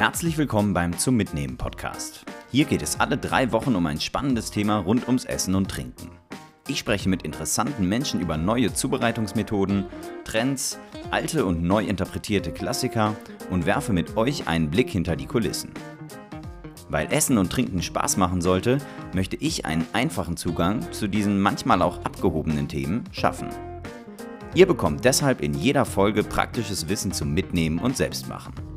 Herzlich 0.00 0.38
willkommen 0.38 0.72
beim 0.72 0.96
Zum 0.96 1.16
Mitnehmen 1.16 1.58
Podcast. 1.58 2.24
Hier 2.50 2.64
geht 2.64 2.80
es 2.80 2.98
alle 2.98 3.18
drei 3.18 3.52
Wochen 3.52 3.76
um 3.76 3.84
ein 3.84 4.00
spannendes 4.00 4.50
Thema 4.50 4.78
rund 4.78 5.06
ums 5.06 5.26
Essen 5.26 5.54
und 5.54 5.70
Trinken. 5.70 6.08
Ich 6.68 6.78
spreche 6.78 7.10
mit 7.10 7.22
interessanten 7.22 7.86
Menschen 7.86 8.18
über 8.18 8.38
neue 8.38 8.72
Zubereitungsmethoden, 8.72 9.84
Trends, 10.24 10.78
alte 11.10 11.44
und 11.44 11.62
neu 11.62 11.84
interpretierte 11.84 12.50
Klassiker 12.50 13.14
und 13.50 13.66
werfe 13.66 13.92
mit 13.92 14.16
euch 14.16 14.48
einen 14.48 14.70
Blick 14.70 14.88
hinter 14.88 15.16
die 15.16 15.26
Kulissen. 15.26 15.74
Weil 16.88 17.12
Essen 17.12 17.36
und 17.36 17.52
Trinken 17.52 17.82
Spaß 17.82 18.16
machen 18.16 18.40
sollte, 18.40 18.78
möchte 19.12 19.36
ich 19.36 19.66
einen 19.66 19.86
einfachen 19.92 20.38
Zugang 20.38 20.90
zu 20.92 21.08
diesen 21.08 21.42
manchmal 21.42 21.82
auch 21.82 21.98
abgehobenen 22.06 22.68
Themen 22.68 23.04
schaffen. 23.12 23.50
Ihr 24.54 24.64
bekommt 24.64 25.04
deshalb 25.04 25.42
in 25.42 25.52
jeder 25.52 25.84
Folge 25.84 26.24
praktisches 26.24 26.88
Wissen 26.88 27.12
zum 27.12 27.34
Mitnehmen 27.34 27.78
und 27.78 27.98
Selbstmachen. 27.98 28.69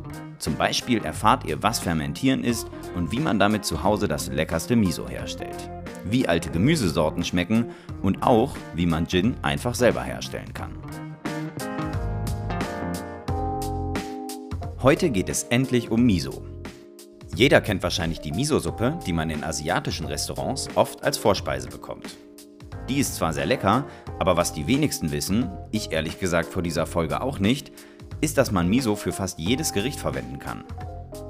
Zum 0.43 0.57
Beispiel 0.57 1.05
erfahrt 1.05 1.45
ihr, 1.45 1.63
was 1.63 1.79
Fermentieren 1.79 2.43
ist 2.43 2.67
und 2.97 3.13
wie 3.13 3.21
man 3.21 3.39
damit 3.39 3.63
zu 3.63 3.81
Hause 3.81 4.09
das 4.09 4.27
leckerste 4.27 4.75
Miso 4.75 5.07
herstellt. 5.07 5.70
Wie 6.03 6.27
alte 6.27 6.49
Gemüsesorten 6.49 7.23
schmecken 7.23 7.67
und 8.01 8.23
auch, 8.23 8.57
wie 8.73 8.85
man 8.85 9.07
Gin 9.07 9.37
einfach 9.41 9.73
selber 9.73 10.03
herstellen 10.03 10.53
kann. 10.53 10.73
Heute 14.81 15.11
geht 15.11 15.29
es 15.29 15.43
endlich 15.43 15.89
um 15.89 16.03
Miso. 16.03 16.43
Jeder 17.34 17.62
kennt 17.62 17.81
wahrscheinlich 17.81 18.20
die 18.20 18.34
Miso-Suppe, 18.34 18.99
die 19.07 19.13
man 19.13 19.29
in 19.29 19.45
asiatischen 19.45 20.07
Restaurants 20.07 20.67
oft 20.75 21.05
als 21.05 21.17
Vorspeise 21.17 21.70
bekommt. 21.70 22.17
Die 22.89 22.99
ist 22.99 23.15
zwar 23.15 23.31
sehr 23.31 23.45
lecker, 23.45 23.85
aber 24.20 24.35
was 24.35 24.51
die 24.51 24.67
wenigsten 24.67 25.13
wissen, 25.13 25.49
ich 25.71 25.93
ehrlich 25.93 26.20
gesagt 26.20 26.51
vor 26.51 26.62
dieser 26.62 26.85
Folge 26.85 27.21
auch 27.21 27.39
nicht, 27.39 27.71
ist, 28.22 28.38
dass 28.38 28.52
man 28.52 28.70
Miso 28.70 28.96
für 28.96 29.12
fast 29.12 29.40
jedes 29.40 29.74
Gericht 29.74 29.99
verwenden 29.99 30.40
kann. 30.40 30.63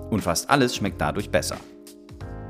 Und 0.09 0.21
fast 0.21 0.49
alles 0.49 0.75
schmeckt 0.75 1.01
dadurch 1.01 1.29
besser. 1.29 1.57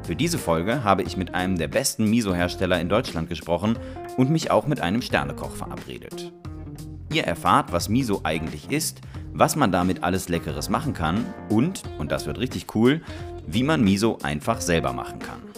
Für 0.03 0.15
diese 0.15 0.37
Folge 0.37 0.83
habe 0.83 1.03
ich 1.03 1.15
mit 1.15 1.33
einem 1.33 1.57
der 1.57 1.69
besten 1.69 2.09
Miso-Hersteller 2.09 2.79
in 2.79 2.89
Deutschland 2.89 3.29
gesprochen 3.29 3.77
und 4.17 4.29
mich 4.29 4.51
auch 4.51 4.67
mit 4.67 4.81
einem 4.81 5.01
Sternekoch 5.01 5.55
verabredet. 5.55 6.33
Ihr 7.13 7.23
erfahrt, 7.23 7.71
was 7.71 7.87
Miso 7.87 8.21
eigentlich 8.23 8.69
ist, 8.69 9.01
was 9.31 9.55
man 9.55 9.71
damit 9.71 10.03
alles 10.03 10.29
Leckeres 10.29 10.67
machen 10.67 10.93
kann 10.93 11.25
und, 11.49 11.83
und 11.99 12.11
das 12.11 12.25
wird 12.25 12.39
richtig 12.39 12.75
cool, 12.75 13.01
wie 13.47 13.63
man 13.63 13.81
Miso 13.81 14.17
einfach 14.23 14.59
selber 14.59 14.93
machen 14.93 15.19
kann. 15.19 15.52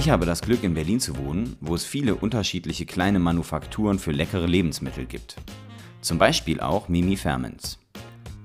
Ich 0.00 0.08
habe 0.08 0.24
das 0.24 0.40
Glück, 0.40 0.64
in 0.64 0.72
Berlin 0.72 0.98
zu 0.98 1.18
wohnen, 1.18 1.58
wo 1.60 1.74
es 1.74 1.84
viele 1.84 2.14
unterschiedliche 2.14 2.86
kleine 2.86 3.18
Manufakturen 3.18 3.98
für 3.98 4.12
leckere 4.12 4.46
Lebensmittel 4.46 5.04
gibt. 5.04 5.36
Zum 6.00 6.16
Beispiel 6.16 6.58
auch 6.58 6.88
Mimi 6.88 7.18
Ferments. 7.18 7.78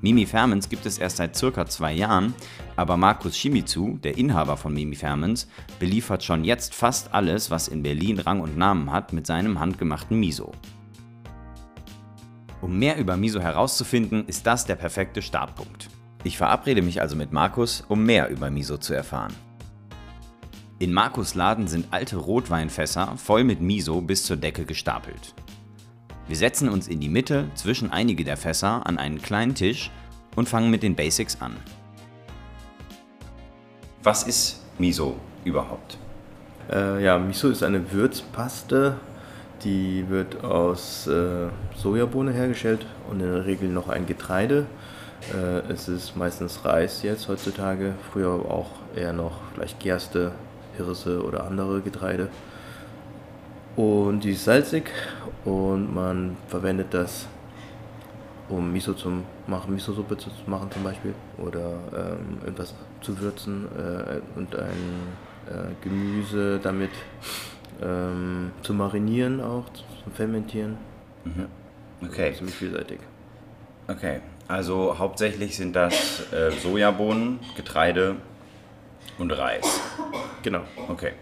Mimi 0.01 0.25
Ferments 0.25 0.67
gibt 0.67 0.85
es 0.85 0.97
erst 0.97 1.15
seit 1.15 1.37
circa 1.37 1.65
zwei 1.65 1.93
Jahren, 1.93 2.33
aber 2.75 2.97
Markus 2.97 3.37
Shimizu, 3.37 3.97
der 4.03 4.17
Inhaber 4.17 4.57
von 4.57 4.73
Mimi 4.73 4.97
Ferments, 4.97 5.47
beliefert 5.79 6.25
schon 6.25 6.43
jetzt 6.43 6.75
fast 6.75 7.13
alles, 7.13 7.49
was 7.49 7.69
in 7.69 7.83
Berlin 7.83 8.19
Rang 8.19 8.41
und 8.41 8.57
Namen 8.57 8.91
hat, 8.91 9.13
mit 9.13 9.25
seinem 9.25 9.57
handgemachten 9.57 10.19
Miso. 10.19 10.51
Um 12.61 12.77
mehr 12.77 12.97
über 12.97 13.15
Miso 13.15 13.39
herauszufinden, 13.39 14.25
ist 14.27 14.45
das 14.45 14.65
der 14.65 14.75
perfekte 14.75 15.21
Startpunkt. 15.21 15.87
Ich 16.25 16.37
verabrede 16.37 16.81
mich 16.81 16.99
also 16.99 17.15
mit 17.15 17.31
Markus, 17.31 17.85
um 17.87 18.03
mehr 18.03 18.27
über 18.29 18.49
Miso 18.49 18.75
zu 18.75 18.93
erfahren. 18.93 19.33
In 20.77 20.91
Markus 20.91 21.35
Laden 21.35 21.67
sind 21.67 21.87
alte 21.91 22.17
Rotweinfässer 22.17 23.13
voll 23.15 23.45
mit 23.45 23.61
Miso 23.61 24.01
bis 24.01 24.25
zur 24.25 24.35
Decke 24.35 24.65
gestapelt. 24.65 25.33
Wir 26.27 26.35
setzen 26.35 26.67
uns 26.67 26.89
in 26.89 26.99
die 26.99 27.07
Mitte 27.07 27.47
zwischen 27.55 27.93
einige 27.93 28.25
der 28.25 28.35
Fässer 28.35 28.85
an 28.85 28.97
einen 28.97 29.21
kleinen 29.21 29.55
Tisch 29.55 29.89
und 30.35 30.49
fangen 30.49 30.69
mit 30.69 30.83
den 30.83 30.93
Basics 30.93 31.39
an. 31.39 31.55
Was 34.03 34.23
ist 34.23 34.63
Miso 34.77 35.15
überhaupt? 35.45 35.97
Äh, 36.69 37.01
ja, 37.05 37.19
Miso 37.19 37.47
ist 37.47 37.63
eine 37.63 37.93
Würzpaste, 37.93 38.97
die 39.63 40.03
wird 40.09 40.43
aus 40.43 41.07
äh, 41.07 41.47
Sojabohne 41.77 42.33
hergestellt 42.33 42.85
und 43.09 43.21
in 43.21 43.31
der 43.31 43.45
Regel 43.45 43.69
noch 43.69 43.87
ein 43.87 44.05
Getreide. 44.05 44.65
Äh, 45.33 45.71
es 45.71 45.87
ist 45.87 46.17
meistens 46.17 46.65
Reis 46.65 47.01
jetzt 47.01 47.29
heutzutage, 47.29 47.93
früher 48.11 48.31
auch 48.31 48.71
eher 48.93 49.13
noch 49.13 49.37
vielleicht 49.53 49.79
Gerste, 49.79 50.33
Hirse 50.75 51.23
oder 51.23 51.45
andere 51.45 51.81
Getreide. 51.81 52.29
Und 53.75 54.21
die 54.23 54.31
ist 54.31 54.45
salzig 54.45 54.89
und 55.43 55.93
man 55.93 56.37
verwendet 56.47 56.87
das, 56.91 57.27
um 58.47 58.71
Miso 58.71 58.93
zu 58.93 59.23
machen, 59.47 59.73
Miso-Suppe 59.73 60.17
zu 60.17 60.29
machen 60.47 60.71
zum 60.71 60.83
Beispiel 60.83 61.13
oder 61.37 61.73
ähm, 61.93 62.47
etwas 62.47 62.73
zu 63.01 63.19
würzen 63.19 63.65
äh, 63.77 64.21
und 64.37 64.55
ein 64.55 64.69
äh, 65.47 65.83
Gemüse 65.83 66.59
damit 66.61 66.91
ähm, 67.81 68.51
zu 68.61 68.73
marinieren 68.73 69.41
auch, 69.41 69.65
zu 69.73 69.83
fermentieren. 70.13 70.77
Mhm. 71.25 71.47
Okay. 72.07 72.33
Ziemlich 72.33 72.55
vielseitig. 72.55 72.99
Okay, 73.87 74.21
also 74.47 74.97
hauptsächlich 74.97 75.55
sind 75.55 75.75
das 75.75 76.31
äh, 76.31 76.51
Sojabohnen, 76.51 77.39
Getreide 77.55 78.15
und 79.17 79.31
Reis. 79.31 79.81
Genau. 80.43 80.61
Okay. 80.87 81.13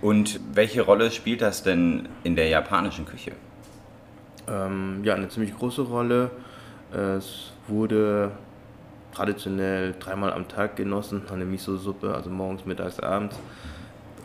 Und 0.00 0.40
welche 0.54 0.82
Rolle 0.82 1.10
spielt 1.10 1.42
das 1.42 1.62
denn 1.62 2.08
in 2.24 2.36
der 2.36 2.48
japanischen 2.48 3.06
Küche? 3.06 3.32
Ähm, 4.48 5.02
ja, 5.04 5.14
eine 5.14 5.28
ziemlich 5.28 5.56
große 5.56 5.82
Rolle. 5.82 6.30
Es 6.90 7.52
wurde 7.68 8.32
traditionell 9.14 9.94
dreimal 9.98 10.32
am 10.32 10.48
Tag 10.48 10.76
genossen, 10.76 11.22
eine 11.32 11.44
Miso-Suppe, 11.44 12.14
also 12.14 12.30
morgens, 12.30 12.64
mittags, 12.66 12.98
abends. 13.00 13.38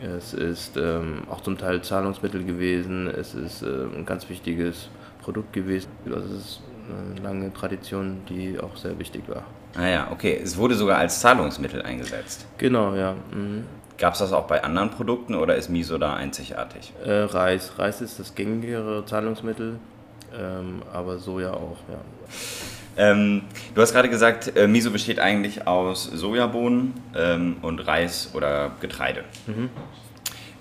Es 0.02 0.34
ist 0.34 0.78
ähm, 0.78 1.24
auch 1.30 1.42
zum 1.42 1.58
Teil 1.58 1.82
Zahlungsmittel 1.82 2.44
gewesen. 2.44 3.08
Es 3.08 3.34
ist 3.34 3.64
äh, 3.64 3.86
ein 3.96 4.06
ganz 4.06 4.30
wichtiges 4.30 4.90
Produkt 5.22 5.54
gewesen. 5.54 5.90
Das 6.06 6.24
ist 6.26 6.62
eine 6.90 7.20
lange 7.22 7.54
Tradition, 7.54 8.22
die 8.30 8.60
auch 8.60 8.76
sehr 8.78 8.98
wichtig 9.00 9.24
war. 9.28 9.44
Ah 9.78 9.88
ja, 9.88 10.08
okay. 10.12 10.40
Es 10.44 10.58
wurde 10.58 10.76
sogar 10.76 10.98
als 10.98 11.20
Zahlungsmittel 11.20 11.82
eingesetzt. 11.84 12.46
Genau, 12.58 12.96
ja. 12.96 13.14
Mhm. 13.32 13.66
Gab 13.98 14.14
es 14.14 14.20
das 14.20 14.34
auch 14.34 14.46
bei 14.46 14.64
anderen 14.64 14.92
Produkten 14.92 15.36
oder 15.36 15.56
ist 15.56 15.70
Miso 15.70 15.98
da 15.98 16.16
einzigartig? 16.16 16.94
Äh, 17.04 17.12
Reis. 17.12 17.74
Reis 17.78 18.02
ist 18.02 18.20
das 18.20 18.36
gängigere 18.36 19.06
Zahlungsmittel, 19.06 19.80
ähm, 20.38 20.82
aber 20.94 21.18
Soja 21.18 21.52
auch, 21.54 21.78
ja. 21.90 22.00
Ähm, 23.00 23.44
du 23.76 23.82
hast 23.82 23.94
gerade 23.94 24.10
gesagt, 24.10 24.56
äh, 24.56 24.68
Miso 24.68 24.92
besteht 24.92 25.20
eigentlich 25.20 25.68
aus 25.68 26.04
Sojabohnen 26.06 26.94
ähm, 27.16 27.58
und 27.62 27.80
Reis 27.88 28.32
oder 28.34 28.72
Getreide. 28.82 29.24
Mhm. 29.46 29.70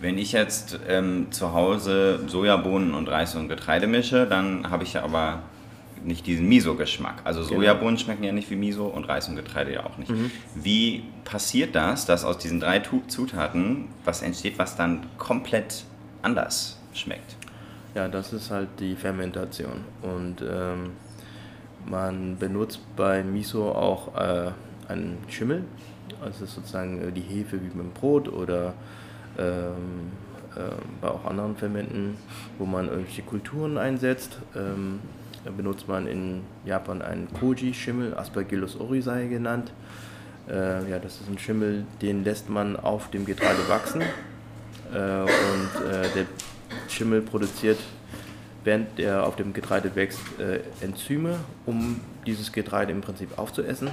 Wenn 0.00 0.18
ich 0.18 0.32
jetzt 0.32 0.78
ähm, 0.88 1.28
zu 1.30 1.54
Hause 1.54 2.20
Sojabohnen 2.26 2.92
und 2.92 3.08
Reis 3.08 3.34
und 3.34 3.48
Getreide 3.48 3.86
mische, 3.86 4.26
dann 4.26 4.70
habe 4.70 4.84
ich 4.84 4.92
ja 4.92 5.02
aber 5.02 5.40
nicht 6.06 6.26
diesen 6.26 6.48
Miso-Geschmack. 6.48 7.22
Also 7.24 7.40
genau. 7.40 7.60
Sojabohnen 7.60 7.98
schmecken 7.98 8.24
ja 8.24 8.32
nicht 8.32 8.50
wie 8.50 8.56
Miso 8.56 8.86
und 8.86 9.04
Reis 9.04 9.28
und 9.28 9.36
Getreide 9.36 9.74
ja 9.74 9.84
auch 9.84 9.98
nicht. 9.98 10.10
Mhm. 10.10 10.30
Wie 10.54 11.04
passiert 11.24 11.74
das, 11.74 12.06
dass 12.06 12.24
aus 12.24 12.38
diesen 12.38 12.60
drei 12.60 12.80
Zutaten 12.80 13.88
was 14.04 14.22
entsteht, 14.22 14.58
was 14.58 14.76
dann 14.76 15.06
komplett 15.18 15.84
anders 16.22 16.78
schmeckt? 16.94 17.36
Ja, 17.94 18.08
das 18.08 18.32
ist 18.32 18.50
halt 18.50 18.68
die 18.78 18.94
Fermentation. 18.94 19.84
Und 20.02 20.42
ähm, 20.42 20.90
man 21.86 22.36
benutzt 22.38 22.80
bei 22.96 23.22
Miso 23.22 23.70
auch 23.70 24.14
äh, 24.16 24.52
einen 24.88 25.18
Schimmel. 25.28 25.64
Also 26.22 26.46
sozusagen 26.46 27.00
äh, 27.00 27.12
die 27.12 27.22
Hefe 27.22 27.60
wie 27.62 27.68
beim 27.68 27.90
Brot 27.90 28.28
oder 28.28 28.74
ähm, 29.38 30.12
äh, 30.54 30.60
bei 31.00 31.08
auch 31.08 31.24
anderen 31.24 31.56
Fermenten, 31.56 32.16
wo 32.58 32.66
man 32.66 32.88
irgendwelche 32.88 33.22
Kulturen 33.22 33.78
einsetzt. 33.78 34.38
Ähm, 34.54 35.00
benutzt 35.50 35.88
man 35.88 36.06
in 36.06 36.42
Japan 36.64 37.02
einen 37.02 37.28
Koji-Schimmel, 37.40 38.16
Aspergillus 38.16 38.78
oryzae 38.78 39.28
genannt. 39.28 39.72
Äh, 40.48 40.88
ja, 40.90 40.98
das 40.98 41.20
ist 41.20 41.28
ein 41.28 41.38
Schimmel, 41.38 41.84
den 42.02 42.24
lässt 42.24 42.48
man 42.48 42.76
auf 42.76 43.10
dem 43.10 43.24
Getreide 43.26 43.68
wachsen. 43.68 44.02
Äh, 44.92 45.20
und 45.20 45.90
äh, 45.90 46.08
der 46.14 46.26
Schimmel 46.88 47.22
produziert, 47.22 47.78
während 48.64 48.98
er 48.98 49.26
auf 49.26 49.36
dem 49.36 49.52
Getreide 49.52 49.94
wächst, 49.94 50.20
äh, 50.38 50.60
Enzyme, 50.84 51.36
um 51.66 52.00
dieses 52.26 52.52
Getreide 52.52 52.92
im 52.92 53.00
Prinzip 53.00 53.38
aufzuessen, 53.38 53.90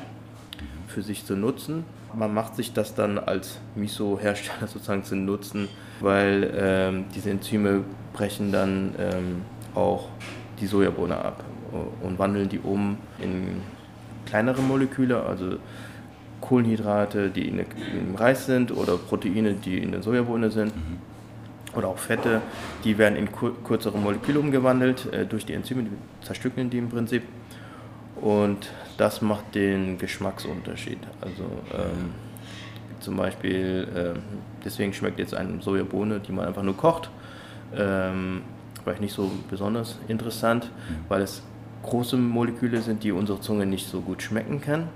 für 0.88 1.02
sich 1.02 1.26
zu 1.26 1.36
nutzen. 1.36 1.86
Man 2.16 2.34
macht 2.34 2.56
sich 2.56 2.74
das 2.74 2.94
dann 2.94 3.18
als 3.18 3.60
Miso-Hersteller 3.76 4.68
sozusagen 4.68 5.04
zu 5.04 5.16
nutzen, 5.16 5.68
weil 6.00 6.54
ähm, 6.56 7.06
diese 7.16 7.32
Enzyme 7.32 7.84
brechen 8.14 8.52
dann 8.52 8.94
ähm, 9.00 9.42
auch 9.74 10.10
die 10.60 10.68
Sojabohne 10.68 11.18
ab 11.18 11.44
und 12.02 12.20
wandeln 12.20 12.50
die 12.50 12.60
um 12.60 12.98
in 13.20 13.62
kleinere 14.26 14.62
Moleküle, 14.62 15.22
also 15.24 15.58
Kohlenhydrate, 16.42 17.30
die 17.30 17.48
in, 17.48 17.60
im 17.60 18.16
Reis 18.16 18.46
sind 18.46 18.72
oder 18.72 18.98
Proteine, 18.98 19.54
die 19.54 19.78
in 19.78 19.92
der 19.92 20.02
Sojabohne 20.02 20.52
sind. 20.52 20.76
Mhm. 20.76 21.78
oder 21.78 21.88
auch 21.88 21.98
Fette, 21.98 22.42
die 22.84 22.98
werden 22.98 23.16
in 23.16 23.30
kürzere 23.64 23.98
Moleküle 23.98 24.40
umgewandelt 24.40 25.12
äh, 25.12 25.26
durch 25.26 25.46
die 25.46 25.54
Enzyme, 25.54 25.84
die 25.84 26.26
zerstückeln 26.26 26.70
die 26.70 26.78
im 26.78 26.90
Prinzip. 26.90 27.24
Und 28.22 28.70
das 28.98 29.22
macht 29.22 29.56
den 29.56 29.98
Geschmacksunterschied. 29.98 31.00
Also 31.22 31.44
ähm, 31.74 32.12
zum 33.00 33.18
Beispiel, 33.18 33.88
äh, 33.96 34.20
deswegen 34.64 34.94
schmeckt 34.94 35.20
jetzt 35.20 35.34
eine 35.34 35.62
Sojabohne, 35.62 36.20
die 36.20 36.32
man 36.32 36.46
einfach 36.46 36.64
nur 36.64 36.78
kocht, 36.78 37.10
ähm, 37.76 38.44
vielleicht 38.84 39.02
nicht 39.02 39.14
so 39.14 39.32
besonders 39.50 39.98
interessant, 40.08 40.66
mhm. 40.66 41.06
weil 41.10 41.22
es 41.22 41.42
große 41.84 42.18
Moleküle 42.18 42.82
sind, 42.82 43.04
die 43.04 43.12
unsere 43.12 43.40
Zunge 43.42 43.66
nicht 43.66 43.88
so 43.88 44.02
gut 44.02 44.22
schmecken 44.22 44.62
kann. 44.62 44.90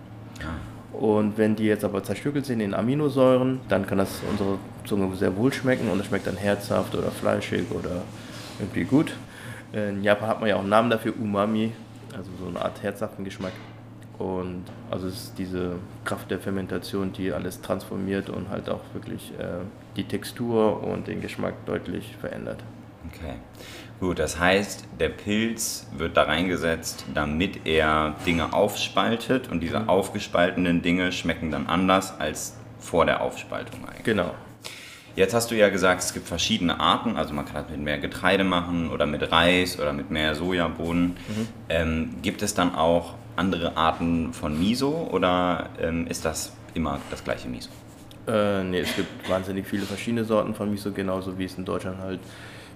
Und 0.94 1.38
wenn 1.38 1.56
die 1.56 1.66
jetzt 1.66 1.84
aber 1.84 2.04
zerstückelt 2.04 2.46
sind 2.46 2.60
in 2.60 2.74
Aminosäuren, 2.74 3.60
dann 3.70 3.86
kann 3.86 4.00
das 4.00 4.22
unsere 4.30 4.58
Zunge 4.86 5.16
sehr 5.16 5.36
wohl 5.36 5.54
schmecken 5.54 5.90
und 5.90 6.00
es 6.00 6.08
schmeckt 6.08 6.26
dann 6.26 6.38
herzhaft 6.38 6.96
oder 6.96 7.12
fleischig 7.12 7.66
oder 7.72 8.02
irgendwie 8.60 8.84
gut. 8.84 9.14
In 9.74 10.04
Japan 10.04 10.30
hat 10.30 10.40
man 10.40 10.50
ja 10.50 10.56
auch 10.56 10.62
einen 10.62 10.70
Namen 10.70 10.90
dafür, 10.90 11.14
Umami, 11.20 11.74
also 12.16 12.32
so 12.40 12.48
eine 12.48 12.62
Art 12.62 12.82
herzhaften 12.82 13.26
Geschmack. 13.26 13.52
Und 14.18 14.64
also 14.90 15.08
es 15.08 15.26
ist 15.26 15.34
diese 15.38 15.74
Kraft 16.04 16.32
der 16.32 16.40
Fermentation, 16.40 17.14
die 17.14 17.32
alles 17.32 17.62
transformiert 17.62 18.30
und 18.30 18.50
halt 18.50 18.68
auch 18.70 18.82
wirklich 18.94 19.32
äh, 19.38 19.64
die 19.96 20.06
Textur 20.06 20.82
und 20.82 21.08
den 21.08 21.22
Geschmack 21.22 21.54
deutlich 21.68 22.16
verändert. 22.20 22.64
Okay. 23.08 23.36
Gut, 24.00 24.20
das 24.20 24.40
heißt, 24.40 24.86
der 25.00 25.10
Pilz 25.10 25.88
wird 25.98 26.18
da 26.18 26.24
reingesetzt, 26.24 27.06
damit 27.16 27.66
er 27.66 28.16
Dinge 28.28 28.54
aufspaltet 28.54 29.50
und 29.50 29.62
diese 29.62 29.80
mhm. 29.80 29.90
aufgespaltenen 29.90 30.84
Dinge 30.84 31.12
schmecken 31.12 31.50
dann 31.50 31.66
anders 31.66 32.20
als 32.20 32.58
vor 32.80 33.06
der 33.06 33.22
Aufspaltung 33.22 33.86
eigentlich. 33.88 34.04
Genau. 34.04 34.36
Jetzt 35.16 35.34
hast 35.34 35.50
du 35.50 35.56
ja 35.56 35.70
gesagt, 35.70 36.04
es 36.04 36.14
gibt 36.14 36.28
verschiedene 36.28 36.80
Arten, 36.80 37.18
also 37.18 37.34
man 37.34 37.46
kann 37.46 37.64
das 37.64 37.72
mit 37.72 37.80
mehr 37.80 37.98
Getreide 37.98 38.44
machen 38.44 38.92
oder 38.92 39.08
mit 39.08 39.32
Reis 39.32 39.80
oder 39.80 39.92
mit 39.92 40.12
mehr 40.12 40.36
Sojabohnen. 40.36 41.18
Mhm. 41.28 41.48
Ähm, 41.70 42.16
gibt 42.22 42.44
es 42.44 42.54
dann 42.54 42.76
auch 42.76 43.16
andere 43.36 43.78
Arten 43.78 44.32
von 44.32 44.60
Miso 44.60 45.10
oder 45.12 45.70
ähm, 45.82 46.06
ist 46.06 46.24
das 46.24 46.54
immer 46.76 47.00
das 47.10 47.24
gleiche 47.24 47.48
Miso? 47.48 47.72
Äh, 48.28 48.64
nee, 48.64 48.82
es 48.82 48.96
gibt 48.96 49.28
wahnsinnig 49.28 49.66
viele 49.66 49.88
verschiedene 49.88 50.24
Sorten 50.24 50.54
von 50.54 50.70
Miso, 50.70 50.92
genauso 50.92 51.40
wie 51.40 51.46
es 51.46 51.58
in 51.58 51.66
Deutschland 51.66 51.98
halt 52.00 52.20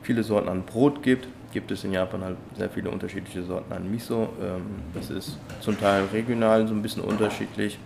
viele 0.02 0.24
Sorten 0.24 0.50
an 0.50 0.64
Brot 0.64 1.04
gibt, 1.04 1.28
gibt 1.52 1.72
es 1.72 1.84
in 1.84 1.92
Japan 1.94 2.24
halt 2.24 2.38
sehr 2.58 2.70
viele 2.70 2.90
unterschiedliche 2.90 3.44
Sorten 3.44 3.72
an 3.74 3.90
Miso. 3.90 4.30
Ähm, 4.42 4.64
das 4.94 5.10
ist 5.10 5.38
zum 5.60 5.80
Teil 5.80 6.06
regional 6.14 6.68
so 6.68 6.74
ein 6.74 6.82
bisschen 6.82 7.04
unterschiedlich, 7.04 7.78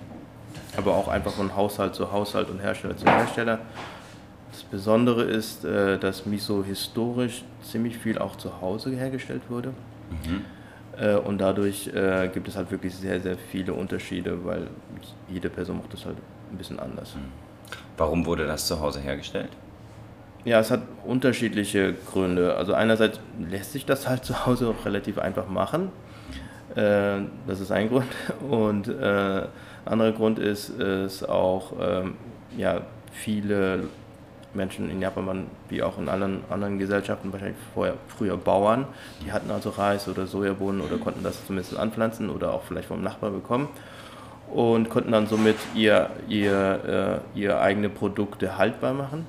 aber 0.78 0.94
auch 0.94 1.08
einfach 1.08 1.32
von 1.32 1.56
Haushalt 1.56 1.96
zu 1.96 2.12
Haushalt 2.12 2.50
und 2.50 2.60
Hersteller 2.60 2.96
zu 2.98 3.06
Hersteller. 3.06 3.60
Das 4.52 4.64
Besondere 4.64 5.24
ist, 5.24 5.66
äh, 5.66 5.98
dass 5.98 6.26
Miso 6.26 6.64
historisch 6.64 7.44
ziemlich 7.62 7.98
viel 7.98 8.18
auch 8.18 8.38
zu 8.38 8.62
Hause 8.62 8.92
hergestellt 8.92 9.42
wurde. 9.50 9.70
Mhm. 10.10 10.46
Äh, 10.98 11.16
und 11.16 11.40
dadurch 11.40 11.88
äh, 11.88 12.30
gibt 12.34 12.48
es 12.48 12.56
halt 12.56 12.72
wirklich 12.72 12.96
sehr, 12.96 13.20
sehr 13.20 13.38
viele 13.38 13.74
Unterschiede, 13.74 14.46
weil 14.46 14.68
jede 15.28 15.50
Person 15.50 15.78
macht 15.78 15.92
das 15.92 16.06
halt 16.06 16.18
ein 16.52 16.58
bisschen 16.58 16.80
anders. 16.80 17.16
Mhm. 17.16 17.32
Warum 17.98 18.26
wurde 18.26 18.46
das 18.46 18.68
zu 18.68 18.80
Hause 18.80 19.00
hergestellt? 19.00 19.50
Ja, 20.46 20.60
es 20.60 20.70
hat 20.70 20.82
unterschiedliche 21.04 21.96
Gründe. 22.12 22.56
Also 22.56 22.76
einerseits 22.76 23.20
lässt 23.50 23.74
sich 23.74 23.86
das 23.86 24.08
halt 24.08 24.24
zu 24.26 24.46
Hause 24.46 24.70
auch 24.70 24.86
relativ 24.86 25.18
einfach 25.18 25.48
machen. 25.48 25.92
Äh, 26.76 27.22
das 27.48 27.60
ist 27.60 27.72
ein 27.72 27.90
Grund. 27.90 28.06
Und 28.50 28.88
äh, 28.88 29.42
anderer 29.86 30.12
Grund 30.12 30.40
ist, 30.40 30.70
ist 30.70 31.28
auch, 31.28 31.74
ähm, 31.82 32.16
ja, 32.58 32.82
viele 33.12 33.84
Menschen 34.54 34.90
in 34.90 35.02
Japan 35.02 35.48
wie 35.68 35.84
auch 35.84 35.98
in 35.98 36.08
allen 36.08 36.44
anderen 36.50 36.80
Gesellschaften 36.80 37.34
wahrscheinlich 37.34 37.58
vorher, 37.74 37.96
früher 38.08 38.38
Bauern. 38.38 38.86
Die 39.26 39.32
hatten 39.32 39.52
also 39.52 39.72
Reis 39.72 40.08
oder 40.08 40.28
Sojabohnen 40.28 40.82
oder 40.82 40.98
konnten 40.98 41.24
das 41.24 41.46
zumindest 41.46 41.78
anpflanzen 41.78 42.30
oder 42.30 42.54
auch 42.54 42.64
vielleicht 42.64 42.88
vom 42.88 43.04
Nachbar 43.04 43.32
bekommen 43.32 43.68
und 44.54 44.90
konnten 44.90 45.12
dann 45.12 45.28
somit 45.28 45.58
ihr, 45.74 46.10
ihr, 46.30 47.22
äh, 47.36 47.40
ihr 47.40 47.60
eigene 47.60 47.90
Produkte 47.90 48.58
haltbar 48.58 48.94
machen. 48.94 49.28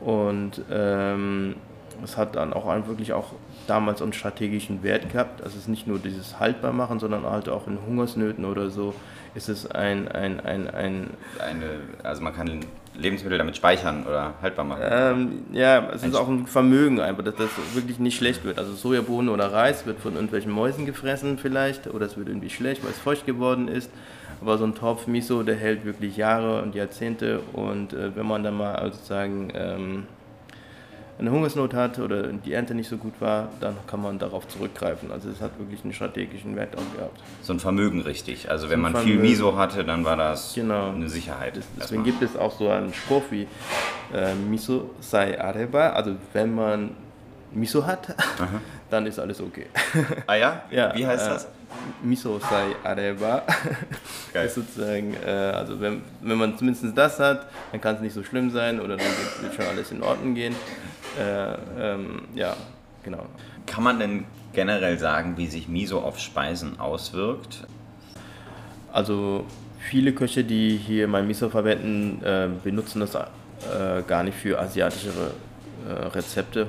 Und 0.00 0.62
ähm, 0.70 1.56
es 2.04 2.16
hat 2.16 2.36
dann 2.36 2.52
auch 2.52 2.66
wirklich 2.86 3.12
auch 3.12 3.32
damals 3.66 4.02
einen 4.02 4.12
strategischen 4.12 4.82
Wert 4.82 5.10
gehabt. 5.10 5.42
Also 5.42 5.56
es 5.56 5.62
ist 5.62 5.68
nicht 5.68 5.86
nur 5.86 5.98
dieses 5.98 6.38
haltbar 6.38 6.72
machen, 6.72 6.98
sondern 6.98 7.24
halt 7.24 7.48
auch 7.48 7.66
in 7.66 7.78
Hungersnöten 7.86 8.44
oder 8.44 8.70
so 8.70 8.94
ist 9.34 9.48
es 9.48 9.70
ein, 9.70 10.08
ein, 10.08 10.40
ein, 10.40 10.68
ein 10.68 11.10
eine, 11.38 11.80
also 12.02 12.22
man 12.22 12.34
kann 12.34 12.60
Lebensmittel 12.98 13.38
damit 13.38 13.56
speichern 13.56 14.04
oder 14.06 14.34
haltbar 14.42 14.64
machen. 14.64 14.82
Ähm, 14.88 15.42
ja, 15.52 15.90
es 15.90 16.02
ist 16.02 16.14
auch 16.14 16.28
ein 16.28 16.46
Vermögen 16.46 17.00
einfach, 17.00 17.24
dass 17.24 17.36
das 17.36 17.50
wirklich 17.74 17.98
nicht 17.98 18.16
schlecht 18.16 18.44
wird. 18.44 18.58
Also 18.58 18.72
Sojabohnen 18.72 19.28
oder 19.28 19.52
Reis 19.52 19.86
wird 19.86 20.00
von 20.00 20.14
irgendwelchen 20.14 20.52
Mäusen 20.52 20.86
gefressen 20.86 21.38
vielleicht 21.38 21.86
oder 21.86 22.06
es 22.06 22.16
wird 22.16 22.28
irgendwie 22.28 22.50
schlecht, 22.50 22.82
weil 22.84 22.90
es 22.90 22.98
feucht 22.98 23.26
geworden 23.26 23.68
ist. 23.68 23.90
Aber 24.40 24.58
so 24.58 24.64
ein 24.64 24.74
Topf 24.74 25.06
Miso, 25.06 25.42
der 25.42 25.56
hält 25.56 25.84
wirklich 25.84 26.16
Jahre 26.16 26.62
und 26.62 26.74
Jahrzehnte 26.74 27.40
und 27.52 27.92
äh, 27.92 28.14
wenn 28.14 28.26
man 28.26 28.42
dann 28.42 28.56
mal 28.56 28.92
sozusagen 28.92 29.50
ähm, 29.54 30.02
eine 31.18 31.30
Hungersnot 31.30 31.72
hat 31.72 31.98
oder 31.98 32.24
die 32.24 32.52
Ernte 32.52 32.74
nicht 32.74 32.88
so 32.88 32.98
gut 32.98 33.14
war, 33.20 33.48
dann 33.60 33.76
kann 33.86 34.02
man 34.02 34.18
darauf 34.18 34.46
zurückgreifen. 34.48 35.10
Also 35.10 35.30
es 35.30 35.40
hat 35.40 35.58
wirklich 35.58 35.82
einen 35.82 35.94
strategischen 35.94 36.56
Wert 36.56 36.76
auch 36.76 36.96
gehabt. 36.96 37.20
So 37.42 37.54
ein 37.54 37.60
Vermögen 37.60 38.02
richtig. 38.02 38.50
Also 38.50 38.68
wenn 38.68 38.78
so 38.78 38.82
man 38.82 38.92
Vermögen. 38.92 39.20
viel 39.20 39.30
Miso 39.30 39.56
hatte, 39.56 39.84
dann 39.84 40.04
war 40.04 40.16
das 40.16 40.54
genau. 40.54 40.90
eine 40.90 41.08
Sicherheit. 41.08 41.58
Deswegen 41.80 42.04
gibt 42.04 42.22
es 42.22 42.36
auch 42.36 42.52
so 42.52 42.68
einen 42.68 42.92
Spruch 42.92 43.22
wie 43.30 43.46
äh, 44.12 44.34
Miso 44.34 44.90
sei 45.00 45.40
areba. 45.40 45.90
Also 45.90 46.16
wenn 46.34 46.54
man 46.54 46.90
Miso 47.52 47.86
hat, 47.86 48.10
Aha. 48.38 48.60
dann 48.90 49.06
ist 49.06 49.18
alles 49.18 49.40
okay. 49.40 49.66
Ah 50.26 50.34
ja? 50.34 50.62
ja 50.70 50.94
wie 50.94 51.06
heißt 51.06 51.26
äh, 51.26 51.30
das? 51.30 51.48
Miso 52.02 52.38
sei 52.38 52.76
areba. 52.84 53.42
Geil. 54.34 54.46
ist 54.46 54.54
sozusagen, 54.54 55.14
äh, 55.26 55.30
also 55.30 55.80
wenn, 55.80 56.02
wenn 56.20 56.36
man 56.36 56.58
zumindest 56.58 56.96
das 56.96 57.18
hat, 57.18 57.46
dann 57.72 57.80
kann 57.80 57.96
es 57.96 58.00
nicht 58.02 58.14
so 58.14 58.22
schlimm 58.22 58.50
sein 58.50 58.80
oder 58.80 58.96
dann 58.96 59.06
wird, 59.06 59.42
wird 59.42 59.54
schon 59.54 59.64
alles 59.64 59.90
in 59.90 60.02
Ordnung 60.02 60.34
gehen. 60.34 60.54
Äh, 61.18 61.54
ähm, 61.78 62.22
ja, 62.34 62.56
genau. 63.02 63.26
Kann 63.66 63.84
man 63.84 63.98
denn 63.98 64.24
generell 64.52 64.98
sagen, 64.98 65.36
wie 65.36 65.46
sich 65.46 65.68
Miso 65.68 66.00
auf 66.00 66.18
Speisen 66.18 66.78
auswirkt? 66.78 67.66
Also 68.92 69.44
viele 69.78 70.12
Köche, 70.12 70.44
die 70.44 70.76
hier 70.76 71.08
mein 71.08 71.26
Miso 71.26 71.48
verwenden, 71.48 72.22
äh, 72.24 72.48
benutzen 72.62 73.00
das 73.00 73.14
äh, 73.14 74.02
gar 74.06 74.22
nicht 74.22 74.36
für 74.36 74.58
asiatische 74.58 75.10
äh, 75.88 75.92
Rezepte. 76.06 76.66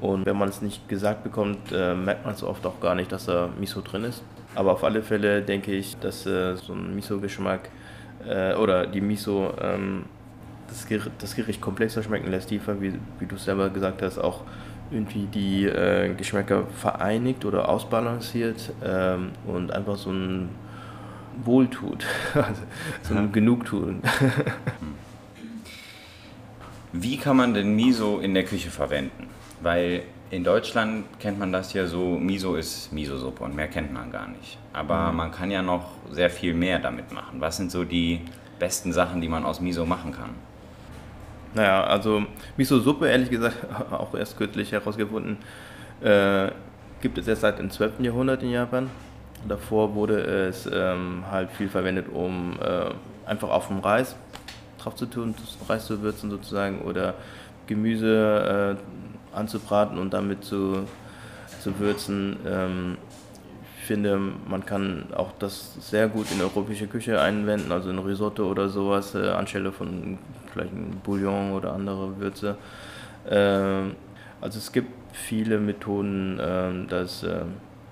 Und 0.00 0.26
wenn 0.26 0.36
man 0.36 0.48
es 0.48 0.62
nicht 0.62 0.88
gesagt 0.88 1.22
bekommt, 1.22 1.70
äh, 1.72 1.94
merkt 1.94 2.24
man 2.24 2.34
es 2.34 2.42
oft 2.42 2.64
auch 2.66 2.80
gar 2.80 2.94
nicht, 2.94 3.12
dass 3.12 3.26
da 3.26 3.48
Miso 3.58 3.80
drin 3.80 4.04
ist. 4.04 4.22
Aber 4.54 4.72
auf 4.72 4.84
alle 4.84 5.02
Fälle 5.02 5.42
denke 5.42 5.72
ich, 5.72 5.96
dass 5.98 6.26
äh, 6.26 6.56
so 6.56 6.72
ein 6.72 6.94
Miso-Geschmack 6.94 7.70
oder 8.24 8.86
die 8.86 9.00
Miso 9.00 9.52
ähm, 9.60 10.04
das 10.72 10.86
Gericht, 10.86 11.10
das 11.18 11.36
Gericht 11.36 11.60
komplexer 11.60 12.02
schmecken 12.02 12.30
lässt, 12.30 12.48
tiefer, 12.48 12.80
wie, 12.80 12.94
wie 13.18 13.26
du 13.26 13.36
selber 13.36 13.70
gesagt 13.70 14.02
hast, 14.02 14.18
auch 14.18 14.40
irgendwie 14.90 15.26
die 15.26 15.64
äh, 15.64 16.14
Geschmäcker 16.14 16.66
vereinigt 16.66 17.44
oder 17.44 17.68
ausbalanciert 17.68 18.72
ähm, 18.84 19.30
und 19.46 19.72
einfach 19.72 19.96
so 19.96 20.10
ein 20.10 20.50
Wohltut, 21.44 22.04
also 22.34 22.62
so 23.02 23.14
ein 23.14 23.26
ja. 23.26 23.30
Genugtun. 23.32 24.02
Wie 26.92 27.16
kann 27.16 27.38
man 27.38 27.54
denn 27.54 27.74
Miso 27.74 28.18
in 28.18 28.34
der 28.34 28.44
Küche 28.44 28.68
verwenden? 28.70 29.28
Weil 29.62 30.02
in 30.30 30.44
Deutschland 30.44 31.06
kennt 31.18 31.38
man 31.38 31.50
das 31.50 31.72
ja 31.72 31.86
so, 31.86 32.18
Miso 32.18 32.54
ist 32.54 32.92
Miso-Suppe 32.92 33.44
und 33.44 33.56
mehr 33.56 33.68
kennt 33.68 33.94
man 33.94 34.10
gar 34.10 34.28
nicht. 34.28 34.58
Aber 34.74 35.10
mhm. 35.10 35.16
man 35.16 35.32
kann 35.32 35.50
ja 35.50 35.62
noch 35.62 35.92
sehr 36.10 36.28
viel 36.28 36.52
mehr 36.52 36.78
damit 36.78 37.10
machen. 37.12 37.40
Was 37.40 37.56
sind 37.56 37.70
so 37.70 37.84
die 37.84 38.20
besten 38.58 38.92
Sachen, 38.92 39.22
die 39.22 39.28
man 39.28 39.44
aus 39.44 39.60
Miso 39.60 39.86
machen 39.86 40.12
kann? 40.12 40.30
Naja, 41.54 41.84
also 41.84 42.24
Miso-Suppe, 42.56 43.08
ehrlich 43.08 43.30
gesagt, 43.30 43.56
auch 43.90 44.14
erst 44.14 44.36
kürzlich 44.38 44.72
herausgefunden, 44.72 45.36
äh, 46.02 46.50
gibt 47.00 47.18
es 47.18 47.28
erst 47.28 47.42
seit 47.42 47.58
dem 47.58 47.70
12. 47.70 48.00
Jahrhundert 48.00 48.42
in 48.42 48.50
Japan. 48.50 48.90
Davor 49.46 49.94
wurde 49.94 50.20
es 50.20 50.68
ähm, 50.72 51.24
halt 51.30 51.50
viel 51.50 51.68
verwendet, 51.68 52.06
um 52.12 52.56
äh, 52.60 53.28
einfach 53.28 53.50
auf 53.50 53.68
dem 53.68 53.80
Reis 53.80 54.14
drauf 54.78 54.94
zu 54.94 55.06
tun, 55.06 55.34
Reis 55.68 55.86
zu 55.86 56.00
würzen 56.00 56.30
sozusagen 56.30 56.82
oder 56.82 57.14
Gemüse 57.66 58.76
äh, 58.78 59.36
anzubraten 59.36 59.98
und 59.98 60.12
damit 60.12 60.44
zu, 60.44 60.84
zu 61.60 61.78
würzen. 61.78 62.36
Ähm, 62.46 62.98
ich 63.78 63.86
finde, 63.86 64.18
man 64.48 64.64
kann 64.64 65.06
auch 65.16 65.32
das 65.40 65.74
sehr 65.80 66.08
gut 66.08 66.30
in 66.30 66.40
europäische 66.40 66.86
Küche 66.86 67.20
einwenden, 67.20 67.72
also 67.72 67.90
in 67.90 67.98
Risotto 67.98 68.48
oder 68.48 68.68
sowas, 68.68 69.14
äh, 69.16 69.30
anstelle 69.30 69.72
von 69.72 70.18
vielleicht 70.52 70.72
ein 70.72 71.00
Bouillon 71.02 71.52
oder 71.52 71.72
andere 71.72 72.18
Würze. 72.18 72.56
Ähm, 73.28 73.94
also 74.40 74.58
es 74.58 74.72
gibt 74.72 74.90
viele 75.12 75.58
Methoden, 75.58 76.38
ähm, 76.42 76.86
das 76.88 77.22
äh, 77.22 77.42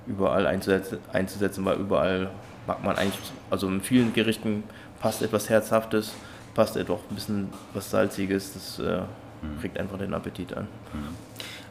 überall 0.07 0.47
einzusetzen, 0.47 0.99
einzusetzen, 1.13 1.65
weil 1.65 1.79
überall 1.79 2.31
mag 2.67 2.83
man 2.85 2.97
eigentlich, 2.97 3.33
also 3.51 3.69
in 3.69 3.81
vielen 3.81 4.13
Gerichten 4.13 4.65
passt 5.01 5.23
etwas 5.23 5.49
Herzhaftes, 5.49 6.15
passt 6.55 6.77
etwas 6.77 7.01
ein 7.11 7.15
bisschen 7.15 7.49
was 7.73 7.91
Salziges, 7.91 8.53
das 8.53 8.79
äh, 8.79 9.01
mhm. 9.43 9.71
einfach 9.79 9.99
den 9.99 10.15
Appetit 10.15 10.57
an. 10.57 10.65
Mhm. 10.93 11.17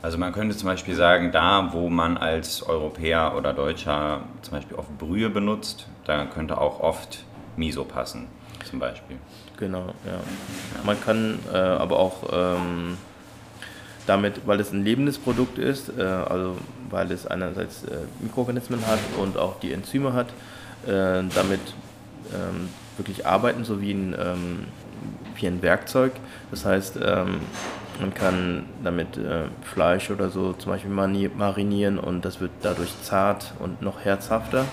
Also 0.02 0.18
man 0.18 0.32
könnte 0.32 0.56
zum 0.56 0.68
Beispiel 0.68 0.96
sagen, 0.96 1.32
da 1.32 1.74
wo 1.74 1.90
man 1.90 2.18
als 2.18 2.64
Europäer 2.64 3.34
oder 3.36 3.52
Deutscher 3.54 4.22
zum 4.42 4.54
Beispiel 4.54 4.78
oft 4.78 4.98
Brühe 4.98 5.30
benutzt, 5.30 5.88
da 6.06 6.26
könnte 6.26 6.58
auch 6.58 6.80
oft 6.80 7.26
Miso 7.58 7.84
passen, 7.84 8.28
zum 8.70 8.80
Beispiel. 8.80 9.18
Genau, 9.58 9.88
ja. 10.06 10.20
Man 10.86 11.00
kann 11.02 11.40
äh, 11.52 11.58
aber 11.58 12.00
auch 12.00 12.24
ähm, 12.32 12.98
damit, 14.06 14.48
weil 14.48 14.60
es 14.60 14.72
ein 14.72 14.84
lebendes 14.84 15.18
Produkt 15.18 15.58
ist, 15.58 15.92
äh, 15.98 16.02
also 16.02 16.58
weil 16.90 17.12
es 17.12 17.28
einerseits 17.28 17.84
äh, 17.84 17.98
Mikroorganismen 18.20 18.86
hat 18.88 19.00
und 19.20 19.38
auch 19.38 19.60
die 19.60 19.72
Enzyme 19.72 20.14
hat, 20.14 20.30
äh, 20.88 21.24
damit 21.36 21.62
ähm, 22.34 22.70
wirklich 22.98 23.26
arbeiten, 23.26 23.64
so 23.64 23.82
wie 23.82 23.92
ein, 23.92 24.16
ähm, 24.20 24.66
wie 25.36 25.48
ein 25.48 25.62
Werkzeug. 25.62 26.14
Das 26.52 26.66
heißt, 26.66 27.00
ähm, 27.04 27.42
man 28.00 28.14
kann 28.14 28.66
damit 28.84 29.18
äh, 29.18 29.46
Fleisch 29.62 30.10
oder 30.10 30.30
so 30.30 30.54
zum 30.54 30.72
Beispiel 30.72 30.92
marinieren 30.92 32.00
und 32.00 32.24
das 32.24 32.40
wird 32.40 32.52
dadurch 32.62 32.94
zart 33.04 33.54
und 33.60 33.82
noch 33.82 34.06
herzhafter, 34.06 34.66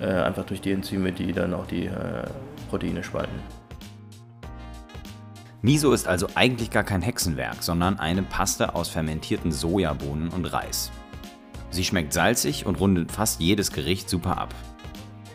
äh, 0.00 0.06
einfach 0.06 0.44
durch 0.44 0.60
die 0.60 0.72
Enzyme, 0.72 1.12
die 1.12 1.32
dann 1.32 1.52
auch 1.52 1.66
die 1.66 1.86
äh, 1.86 1.90
Proteine 2.74 3.04
spalten. 3.04 3.38
Miso 5.62 5.92
ist 5.92 6.08
also 6.08 6.26
eigentlich 6.34 6.72
gar 6.72 6.82
kein 6.82 7.02
Hexenwerk, 7.02 7.62
sondern 7.62 8.00
eine 8.00 8.24
Paste 8.24 8.74
aus 8.74 8.88
fermentierten 8.88 9.52
Sojabohnen 9.52 10.28
und 10.30 10.46
Reis. 10.46 10.90
Sie 11.70 11.84
schmeckt 11.84 12.12
salzig 12.12 12.66
und 12.66 12.80
rundet 12.80 13.12
fast 13.12 13.40
jedes 13.40 13.70
Gericht 13.70 14.08
super 14.10 14.38
ab. 14.38 14.52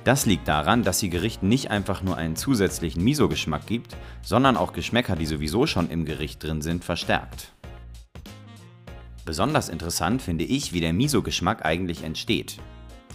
Das 0.04 0.26
liegt 0.26 0.50
daran, 0.50 0.84
dass 0.84 1.00
sie 1.00 1.10
Gerichten 1.10 1.48
nicht 1.48 1.72
einfach 1.72 2.04
nur 2.04 2.18
einen 2.18 2.36
zusätzlichen 2.36 3.06
Miso-Geschmack 3.06 3.66
gibt, 3.66 3.96
sondern 4.22 4.58
auch 4.58 4.74
Geschmäcker, 4.74 5.16
die 5.16 5.26
sowieso 5.26 5.66
schon 5.66 5.90
im 5.90 6.04
Gericht 6.04 6.44
drin 6.44 6.62
sind, 6.62 6.84
verstärkt. 6.84 7.54
Besonders 9.24 9.70
interessant 9.70 10.22
finde 10.22 10.44
ich, 10.44 10.74
wie 10.74 10.82
der 10.82 10.92
Miso-Geschmack 10.92 11.64
eigentlich 11.64 12.04
entsteht. 12.04 12.58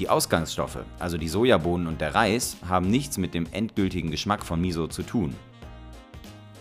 Die 0.00 0.08
Ausgangsstoffe, 0.08 0.78
also 0.98 1.16
die 1.16 1.28
Sojabohnen 1.28 1.86
und 1.86 2.00
der 2.00 2.16
Reis, 2.16 2.56
haben 2.68 2.90
nichts 2.90 3.16
mit 3.16 3.32
dem 3.32 3.46
endgültigen 3.52 4.10
Geschmack 4.10 4.44
von 4.44 4.60
Miso 4.60 4.88
zu 4.88 5.04
tun. 5.04 5.34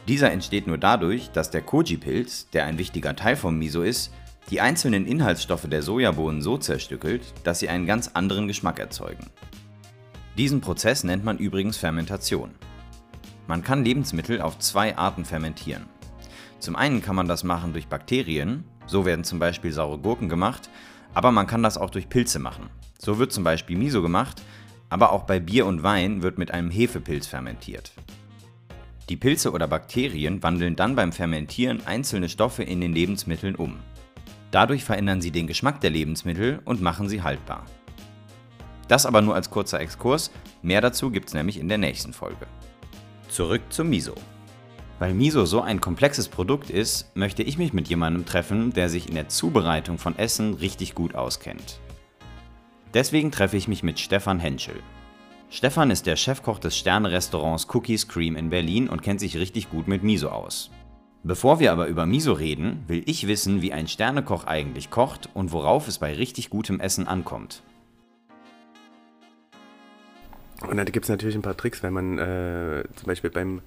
Dieser 0.07 0.31
entsteht 0.31 0.67
nur 0.67 0.77
dadurch, 0.77 1.31
dass 1.31 1.49
der 1.49 1.63
Koji-Pilz, 1.63 2.49
der 2.51 2.65
ein 2.65 2.77
wichtiger 2.77 3.15
Teil 3.15 3.35
vom 3.35 3.57
Miso 3.57 3.81
ist, 3.81 4.13
die 4.51 4.61
einzelnen 4.61 5.07
Inhaltsstoffe 5.07 5.67
der 5.67 5.81
Sojabohnen 5.81 6.41
so 6.41 6.57
zerstückelt, 6.57 7.33
dass 7.43 7.59
sie 7.59 7.69
einen 7.69 7.87
ganz 7.87 8.11
anderen 8.13 8.47
Geschmack 8.47 8.79
erzeugen. 8.79 9.25
Diesen 10.37 10.61
Prozess 10.61 11.03
nennt 11.03 11.23
man 11.23 11.37
übrigens 11.39 11.77
Fermentation. 11.77 12.51
Man 13.47 13.63
kann 13.63 13.83
Lebensmittel 13.83 14.41
auf 14.41 14.59
zwei 14.59 14.95
Arten 14.95 15.25
fermentieren. 15.25 15.85
Zum 16.59 16.75
einen 16.75 17.01
kann 17.01 17.15
man 17.15 17.27
das 17.27 17.43
machen 17.43 17.73
durch 17.73 17.87
Bakterien, 17.87 18.65
so 18.85 19.05
werden 19.05 19.25
zum 19.25 19.39
Beispiel 19.39 19.71
saure 19.71 19.97
Gurken 19.97 20.29
gemacht, 20.29 20.69
aber 21.13 21.31
man 21.31 21.47
kann 21.47 21.63
das 21.63 21.77
auch 21.77 21.89
durch 21.89 22.09
Pilze 22.09 22.39
machen. 22.39 22.69
So 23.03 23.19
wird 23.19 23.33
zum 23.33 23.43
Beispiel 23.43 23.77
Miso 23.77 24.01
gemacht, 24.01 24.41
aber 24.89 25.11
auch 25.11 25.23
bei 25.23 25.41
Bier 25.41 25.65
und 25.65 25.83
Wein 25.83 26.23
wird 26.23 26.37
mit 26.37 26.51
einem 26.51 26.71
Hefepilz 26.71 27.27
fermentiert. 27.27 27.91
Die 29.09 29.17
Pilze 29.17 29.51
oder 29.51 29.67
Bakterien 29.67 30.41
wandeln 30.41 30.77
dann 30.77 30.95
beim 30.95 31.11
Fermentieren 31.11 31.85
einzelne 31.85 32.29
Stoffe 32.29 32.63
in 32.63 32.79
den 32.79 32.93
Lebensmitteln 32.93 33.55
um. 33.55 33.79
Dadurch 34.51 34.85
verändern 34.85 35.19
sie 35.19 35.31
den 35.31 35.47
Geschmack 35.47 35.81
der 35.81 35.89
Lebensmittel 35.89 36.61
und 36.63 36.81
machen 36.81 37.09
sie 37.09 37.21
haltbar. 37.21 37.65
Das 38.87 39.05
aber 39.05 39.21
nur 39.21 39.35
als 39.35 39.49
kurzer 39.49 39.81
Exkurs, 39.81 40.31
mehr 40.61 40.79
dazu 40.79 41.11
gibt 41.11 41.27
es 41.27 41.33
nämlich 41.33 41.59
in 41.59 41.67
der 41.67 41.79
nächsten 41.79 42.13
Folge. 42.13 42.47
Zurück 43.27 43.63
zum 43.69 43.89
Miso. 43.89 44.15
Weil 44.99 45.13
Miso 45.13 45.43
so 45.43 45.59
ein 45.59 45.81
komplexes 45.81 46.29
Produkt 46.29 46.69
ist, 46.69 47.13
möchte 47.17 47.43
ich 47.43 47.57
mich 47.57 47.73
mit 47.73 47.89
jemandem 47.89 48.25
treffen, 48.25 48.71
der 48.71 48.87
sich 48.87 49.09
in 49.09 49.15
der 49.15 49.27
Zubereitung 49.27 49.97
von 49.97 50.17
Essen 50.17 50.53
richtig 50.53 50.95
gut 50.95 51.15
auskennt. 51.15 51.81
Deswegen 52.93 53.31
treffe 53.31 53.57
ich 53.57 53.67
mich 53.67 53.81
mit 53.81 53.99
Stefan 53.99 54.39
Henschel. 54.39 54.75
Stefan 55.49 55.89
ist 55.89 56.05
der 56.05 56.15
Chefkoch 56.15 56.59
des 56.59 56.77
Sterne-Restaurants 56.77 57.67
Cookies 57.73 58.07
Cream 58.07 58.35
in 58.35 58.51
Berlin 58.51 58.87
und 58.87 59.01
kennt 59.01 59.19
sich 59.19 59.35
richtig 59.37 59.71
gut 59.71 59.87
mit 59.87 60.03
Miso 60.03 60.29
aus. 60.29 60.69
Bevor 61.23 61.59
wir 61.59 61.71
aber 61.71 61.87
über 61.87 62.05
Miso 62.05 62.33
reden, 62.33 62.83
will 62.87 63.01
ich 63.07 63.27
wissen, 63.27 63.61
wie 63.61 63.73
ein 63.73 63.87
Sternekoch 63.87 64.45
eigentlich 64.45 64.91
kocht 64.91 65.29
und 65.33 65.51
worauf 65.51 65.87
es 65.87 65.97
bei 65.97 66.13
richtig 66.13 66.49
gutem 66.49 66.79
Essen 66.79 67.07
ankommt. 67.07 67.63
Und 70.67 70.77
da 70.77 70.83
gibt 70.83 71.05
es 71.05 71.09
natürlich 71.09 71.35
ein 71.35 71.41
paar 71.41 71.57
Tricks, 71.57 71.81
wenn 71.81 71.93
man 71.93 72.19
äh, 72.19 72.83
zum 72.95 73.07
Beispiel 73.07 73.31
beim, 73.31 73.61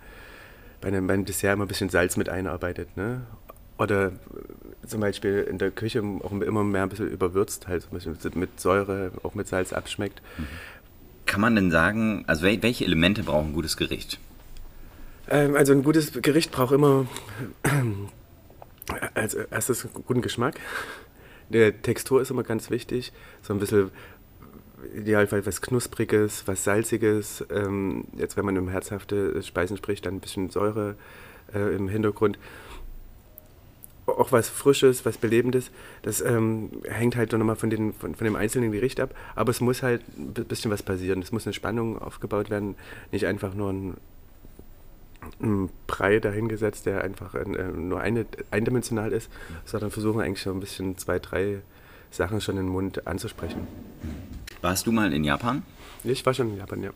bei 0.81 0.89
einem, 0.89 1.07
beim 1.07 1.25
Dessert 1.25 1.55
immer 1.55 1.65
ein 1.65 1.69
bisschen 1.69 1.89
Salz 1.89 2.17
mit 2.17 2.29
einarbeitet. 2.29 2.97
Ne? 2.97 3.23
Oder 3.79 4.13
zum 4.87 5.01
Beispiel 5.01 5.47
in 5.49 5.59
der 5.59 5.71
Küche 5.71 6.03
auch 6.23 6.33
immer 6.33 6.65
mehr 6.65 6.83
ein 6.83 6.89
bisschen 6.89 7.11
überwürzt, 7.11 7.69
halt 7.69 7.87
ein 7.91 7.95
bisschen 7.95 8.17
mit 8.35 8.61
Säure, 8.61 9.13
auch 9.23 9.35
mit 9.35 9.49
Salz 9.49 9.73
abschmeckt. 9.73 10.23
Kann 11.27 11.41
man 11.41 11.55
denn 11.55 11.71
sagen, 11.71 12.25
also 12.27 12.45
welche 12.45 12.85
Elemente 12.85 13.25
brauchen 13.25 13.49
ein 13.49 13.53
gutes 13.53 13.77
Gericht? 13.77 14.19
Ähm, 15.29 15.57
also 15.57 15.73
ein 15.73 15.83
gutes 15.83 16.13
Gericht 16.13 16.53
braucht 16.53 16.73
immer 16.73 17.07
als 19.15 19.35
erstes 19.35 19.89
guten 19.93 20.23
Geschmack. 20.23 20.61
Die 21.49 21.73
Textur 21.73 22.23
ist 22.23 22.31
immer 22.31 22.43
ganz 22.43 22.71
wichtig. 22.71 23.13
So 23.43 23.53
ein 23.53 23.61
bisschen 23.61 23.91
Idealfall 24.95 25.45
was 25.47 25.61
Knuspriges, 25.61 26.47
was 26.47 26.65
Salziges. 26.65 27.45
Ähm, 27.51 28.05
jetzt, 28.17 28.37
wenn 28.37 28.45
man 28.45 28.59
um 28.59 28.69
herzhafte 28.69 29.43
Speisen 29.43 29.77
spricht, 29.77 30.07
dann 30.07 30.17
ein 30.17 30.21
bisschen 30.21 30.51
Säure 30.51 30.95
äh, 31.55 31.75
im 31.75 31.89
Hintergrund. 31.89 32.39
Auch 34.07 34.31
was 34.33 34.49
Frisches, 34.49 35.05
was 35.05 35.19
Belebendes. 35.19 35.71
Das 36.03 36.21
ähm, 36.21 36.71
hängt 36.89 37.17
halt 37.17 37.33
nochmal 37.33 37.57
von, 37.57 37.71
den, 37.71 37.93
von, 37.93 38.15
von 38.15 38.25
dem 38.25 38.37
einzelnen 38.37 38.73
Gericht 38.73 39.01
ab. 39.01 39.15
Aber 39.35 39.51
es 39.51 39.61
muss 39.61 39.83
halt 39.83 40.03
ein 40.17 40.33
bisschen 40.33 40.71
was 40.71 40.83
passieren. 40.83 41.21
Es 41.23 41.33
muss 41.33 41.47
eine 41.47 41.55
Spannung 41.55 41.99
aufgebaut 42.01 42.49
werden. 42.49 42.77
Nicht 43.11 43.27
einfach 43.27 43.55
nur 43.55 43.73
ein, 43.73 43.97
ein 45.43 45.71
Brei 45.87 46.21
dahingesetzt, 46.21 46.87
der 46.87 47.03
einfach 47.03 47.35
äh, 47.35 47.45
nur 47.45 48.01
eine, 48.01 48.27
eindimensional 48.51 49.13
ist, 49.13 49.31
sondern 49.65 49.91
versuchen 49.91 50.21
eigentlich 50.21 50.43
so 50.43 50.53
ein 50.53 50.61
bisschen 50.61 50.97
zwei, 50.99 51.19
drei 51.19 51.59
Sachen 52.11 52.41
schon 52.41 52.57
in 52.57 52.67
den 52.67 52.73
Mund 52.73 53.07
anzusprechen. 53.07 53.67
Warst 54.63 54.87
du 54.87 54.93
mal 54.93 55.13
in 55.13 55.25
Japan? 55.25 55.63
Ich 56.07 56.25
war 56.25 56.35
schon 56.35 56.51
in 56.51 56.59
Japan, 56.59 56.83
ja. 56.83 56.91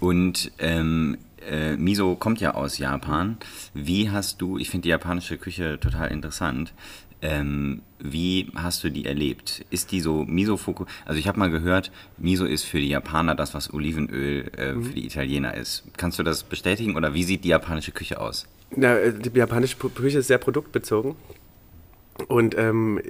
Und 0.00 0.52
ähm, 0.58 1.18
äh, 1.48 1.76
Miso 1.76 2.16
kommt 2.16 2.40
ja 2.40 2.54
aus 2.54 2.78
Japan. 2.78 3.38
Wie 3.74 4.10
hast 4.10 4.40
du, 4.40 4.58
ich 4.58 4.70
finde 4.70 4.84
die 4.84 4.90
japanische 4.90 5.38
Küche 5.38 5.78
total 5.80 6.10
interessant, 6.10 6.72
ähm, 7.22 7.82
wie 7.98 8.50
hast 8.54 8.82
du 8.82 8.90
die 8.90 9.04
erlebt? 9.04 9.64
Ist 9.70 9.92
die 9.92 10.00
so 10.00 10.24
Miso-Fokus? 10.24 10.88
Also 11.04 11.18
ich 11.18 11.28
habe 11.28 11.38
mal 11.38 11.50
gehört, 11.50 11.92
Miso 12.16 12.46
ist 12.46 12.64
für 12.64 12.78
die 12.78 12.88
Japaner 12.88 13.34
das, 13.34 13.52
was 13.52 13.72
Olivenöl 13.72 14.50
äh, 14.56 14.72
mhm. 14.72 14.84
für 14.84 14.94
die 14.94 15.04
Italiener 15.04 15.54
ist. 15.54 15.84
Kannst 15.96 16.18
du 16.18 16.22
das 16.22 16.42
bestätigen 16.42 16.96
oder 16.96 17.12
wie 17.12 17.24
sieht 17.24 17.44
die 17.44 17.48
japanische 17.48 17.92
Küche 17.92 18.20
aus? 18.20 18.46
Na, 18.74 18.96
äh, 18.98 19.12
die 19.12 19.36
japanische 19.36 19.76
Küche 19.76 20.18
ist 20.18 20.28
sehr 20.28 20.38
produktbezogen. 20.38 21.14
Und 22.28 22.56
ähm, 22.56 23.00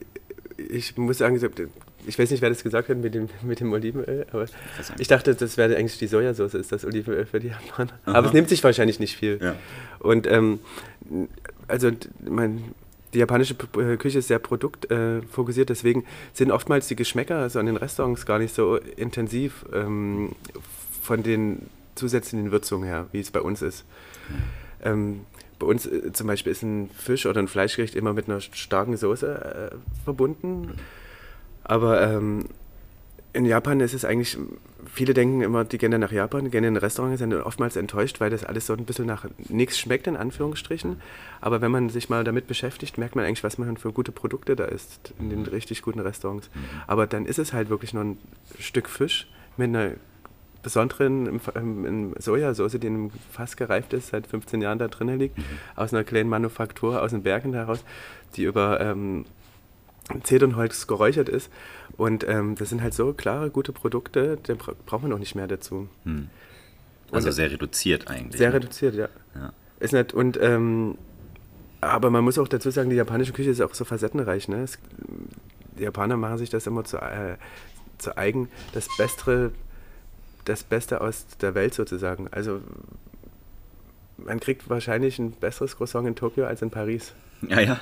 ich 0.56 0.96
muss 0.96 1.18
sagen, 1.18 1.38
ich 2.10 2.18
weiß 2.18 2.32
nicht, 2.32 2.42
wer 2.42 2.48
das 2.48 2.64
gesagt 2.64 2.88
hat 2.88 2.98
mit 2.98 3.14
dem, 3.14 3.28
mit 3.42 3.60
dem 3.60 3.72
Olivenöl, 3.72 4.26
aber 4.32 4.46
ich 4.98 5.06
dachte, 5.06 5.32
das 5.36 5.56
wäre 5.56 5.76
eigentlich 5.76 5.96
die 5.96 6.08
Sojasauce, 6.08 6.54
ist 6.54 6.72
das 6.72 6.84
Olivenöl 6.84 7.24
für 7.24 7.38
die 7.38 7.48
Japaner. 7.48 7.92
Aha. 8.04 8.16
Aber 8.16 8.26
es 8.26 8.32
nimmt 8.32 8.48
sich 8.48 8.64
wahrscheinlich 8.64 8.98
nicht 8.98 9.16
viel. 9.16 9.38
Ja. 9.40 9.54
Und 10.00 10.26
ähm, 10.26 10.58
also 11.68 11.92
mein, 12.28 12.74
die 13.14 13.18
japanische 13.18 13.54
äh, 13.78 13.96
Küche 13.96 14.18
ist 14.18 14.26
sehr 14.26 14.40
produktfokussiert, 14.40 15.70
äh, 15.70 15.72
deswegen 15.72 16.04
sind 16.32 16.50
oftmals 16.50 16.88
die 16.88 16.96
Geschmäcker 16.96 17.36
also 17.36 17.60
an 17.60 17.66
den 17.66 17.76
Restaurants 17.76 18.26
gar 18.26 18.40
nicht 18.40 18.52
so 18.52 18.76
intensiv 18.76 19.64
ähm, 19.72 20.32
von 21.00 21.22
den 21.22 21.66
zusätzlichen 21.94 22.50
Würzungen 22.50 22.88
her, 22.88 23.06
wie 23.12 23.20
es 23.20 23.30
bei 23.30 23.40
uns 23.40 23.62
ist. 23.62 23.84
Mhm. 24.28 24.34
Ähm, 24.82 25.20
bei 25.60 25.66
uns 25.66 25.86
äh, 25.86 26.12
zum 26.12 26.26
Beispiel 26.26 26.50
ist 26.50 26.64
ein 26.64 26.90
Fisch 26.90 27.24
oder 27.24 27.40
ein 27.40 27.46
Fleischgericht 27.46 27.94
immer 27.94 28.14
mit 28.14 28.28
einer 28.28 28.40
starken 28.40 28.96
Soße 28.96 29.70
äh, 29.72 30.02
verbunden. 30.04 30.72
Aber 31.70 32.02
ähm, 32.02 32.46
in 33.32 33.44
Japan 33.44 33.78
ist 33.78 33.94
es 33.94 34.04
eigentlich, 34.04 34.36
viele 34.92 35.14
denken 35.14 35.40
immer, 35.40 35.64
die 35.64 35.78
gehen 35.78 35.92
dann 35.92 36.00
nach 36.00 36.10
Japan, 36.10 36.50
gehen 36.50 36.64
in 36.64 36.74
ein 36.74 36.78
Restaurant, 36.78 37.16
sind 37.16 37.32
oftmals 37.32 37.76
enttäuscht, 37.76 38.18
weil 38.18 38.28
das 38.28 38.42
alles 38.42 38.66
so 38.66 38.72
ein 38.72 38.84
bisschen 38.84 39.06
nach 39.06 39.26
nichts 39.48 39.78
schmeckt, 39.78 40.08
in 40.08 40.16
Anführungsstrichen. 40.16 41.00
Aber 41.40 41.60
wenn 41.60 41.70
man 41.70 41.88
sich 41.88 42.08
mal 42.08 42.24
damit 42.24 42.48
beschäftigt, 42.48 42.98
merkt 42.98 43.14
man 43.14 43.24
eigentlich, 43.24 43.44
was 43.44 43.56
man 43.56 43.76
für 43.76 43.92
gute 43.92 44.10
Produkte 44.10 44.56
da 44.56 44.64
isst, 44.64 45.14
in 45.20 45.30
den 45.30 45.46
richtig 45.46 45.82
guten 45.82 46.00
Restaurants. 46.00 46.50
Mhm. 46.52 46.60
Aber 46.88 47.06
dann 47.06 47.24
ist 47.24 47.38
es 47.38 47.52
halt 47.52 47.70
wirklich 47.70 47.94
nur 47.94 48.02
ein 48.02 48.18
Stück 48.58 48.88
Fisch 48.88 49.28
mit 49.56 49.68
einer 49.68 49.92
besonderen 50.64 51.40
Sojasauce, 52.18 52.80
die 52.80 52.86
in 52.88 52.94
einem 52.94 53.10
Fass 53.30 53.56
gereift 53.56 53.92
ist, 53.92 54.08
seit 54.08 54.26
15 54.26 54.60
Jahren 54.60 54.80
da 54.80 54.88
drinnen 54.88 55.20
liegt, 55.20 55.38
mhm. 55.38 55.44
aus 55.76 55.94
einer 55.94 56.02
kleinen 56.02 56.28
Manufaktur 56.28 57.00
aus 57.00 57.12
den 57.12 57.22
Bergen 57.22 57.54
heraus, 57.54 57.84
die 58.34 58.42
über 58.42 58.80
ähm, 58.80 59.24
Zedernholz 60.22 60.86
geräuchert 60.86 61.28
ist. 61.28 61.50
Und 61.96 62.26
ähm, 62.28 62.54
das 62.54 62.70
sind 62.70 62.82
halt 62.82 62.94
so 62.94 63.12
klare, 63.12 63.50
gute 63.50 63.72
Produkte, 63.72 64.38
da 64.42 64.54
braucht 64.54 65.02
man 65.02 65.12
auch 65.12 65.18
nicht 65.18 65.34
mehr 65.34 65.46
dazu. 65.46 65.88
Mhm. 66.04 66.28
Also 67.12 67.30
sehr 67.30 67.50
reduziert 67.50 68.08
eigentlich. 68.08 68.38
Sehr 68.38 68.50
ne? 68.50 68.56
reduziert, 68.56 68.94
ja. 68.94 69.08
ja. 69.34 69.52
Ist 69.80 69.92
nicht, 69.92 70.12
und 70.12 70.38
ähm, 70.40 70.96
Aber 71.80 72.10
man 72.10 72.22
muss 72.24 72.38
auch 72.38 72.48
dazu 72.48 72.70
sagen, 72.70 72.90
die 72.90 72.96
japanische 72.96 73.32
Küche 73.32 73.50
ist 73.50 73.60
auch 73.60 73.74
so 73.74 73.84
facettenreich. 73.84 74.48
Ne? 74.48 74.62
Es, 74.62 74.78
die 75.78 75.82
Japaner 75.82 76.16
machen 76.16 76.38
sich 76.38 76.50
das 76.50 76.66
immer 76.66 76.84
zu, 76.84 76.98
äh, 76.98 77.36
zu 77.98 78.16
eigen, 78.16 78.48
das 78.72 78.88
Beste, 78.96 79.52
das 80.44 80.62
Beste 80.62 81.00
aus 81.00 81.26
der 81.40 81.54
Welt 81.54 81.74
sozusagen. 81.74 82.28
Also 82.30 82.60
man 84.18 84.40
kriegt 84.40 84.68
wahrscheinlich 84.68 85.18
ein 85.18 85.32
besseres 85.32 85.76
Croissant 85.76 86.06
in 86.06 86.14
Tokio 86.14 86.44
als 86.44 86.62
in 86.62 86.70
Paris. 86.70 87.14
Ja, 87.48 87.60
ja. 87.60 87.80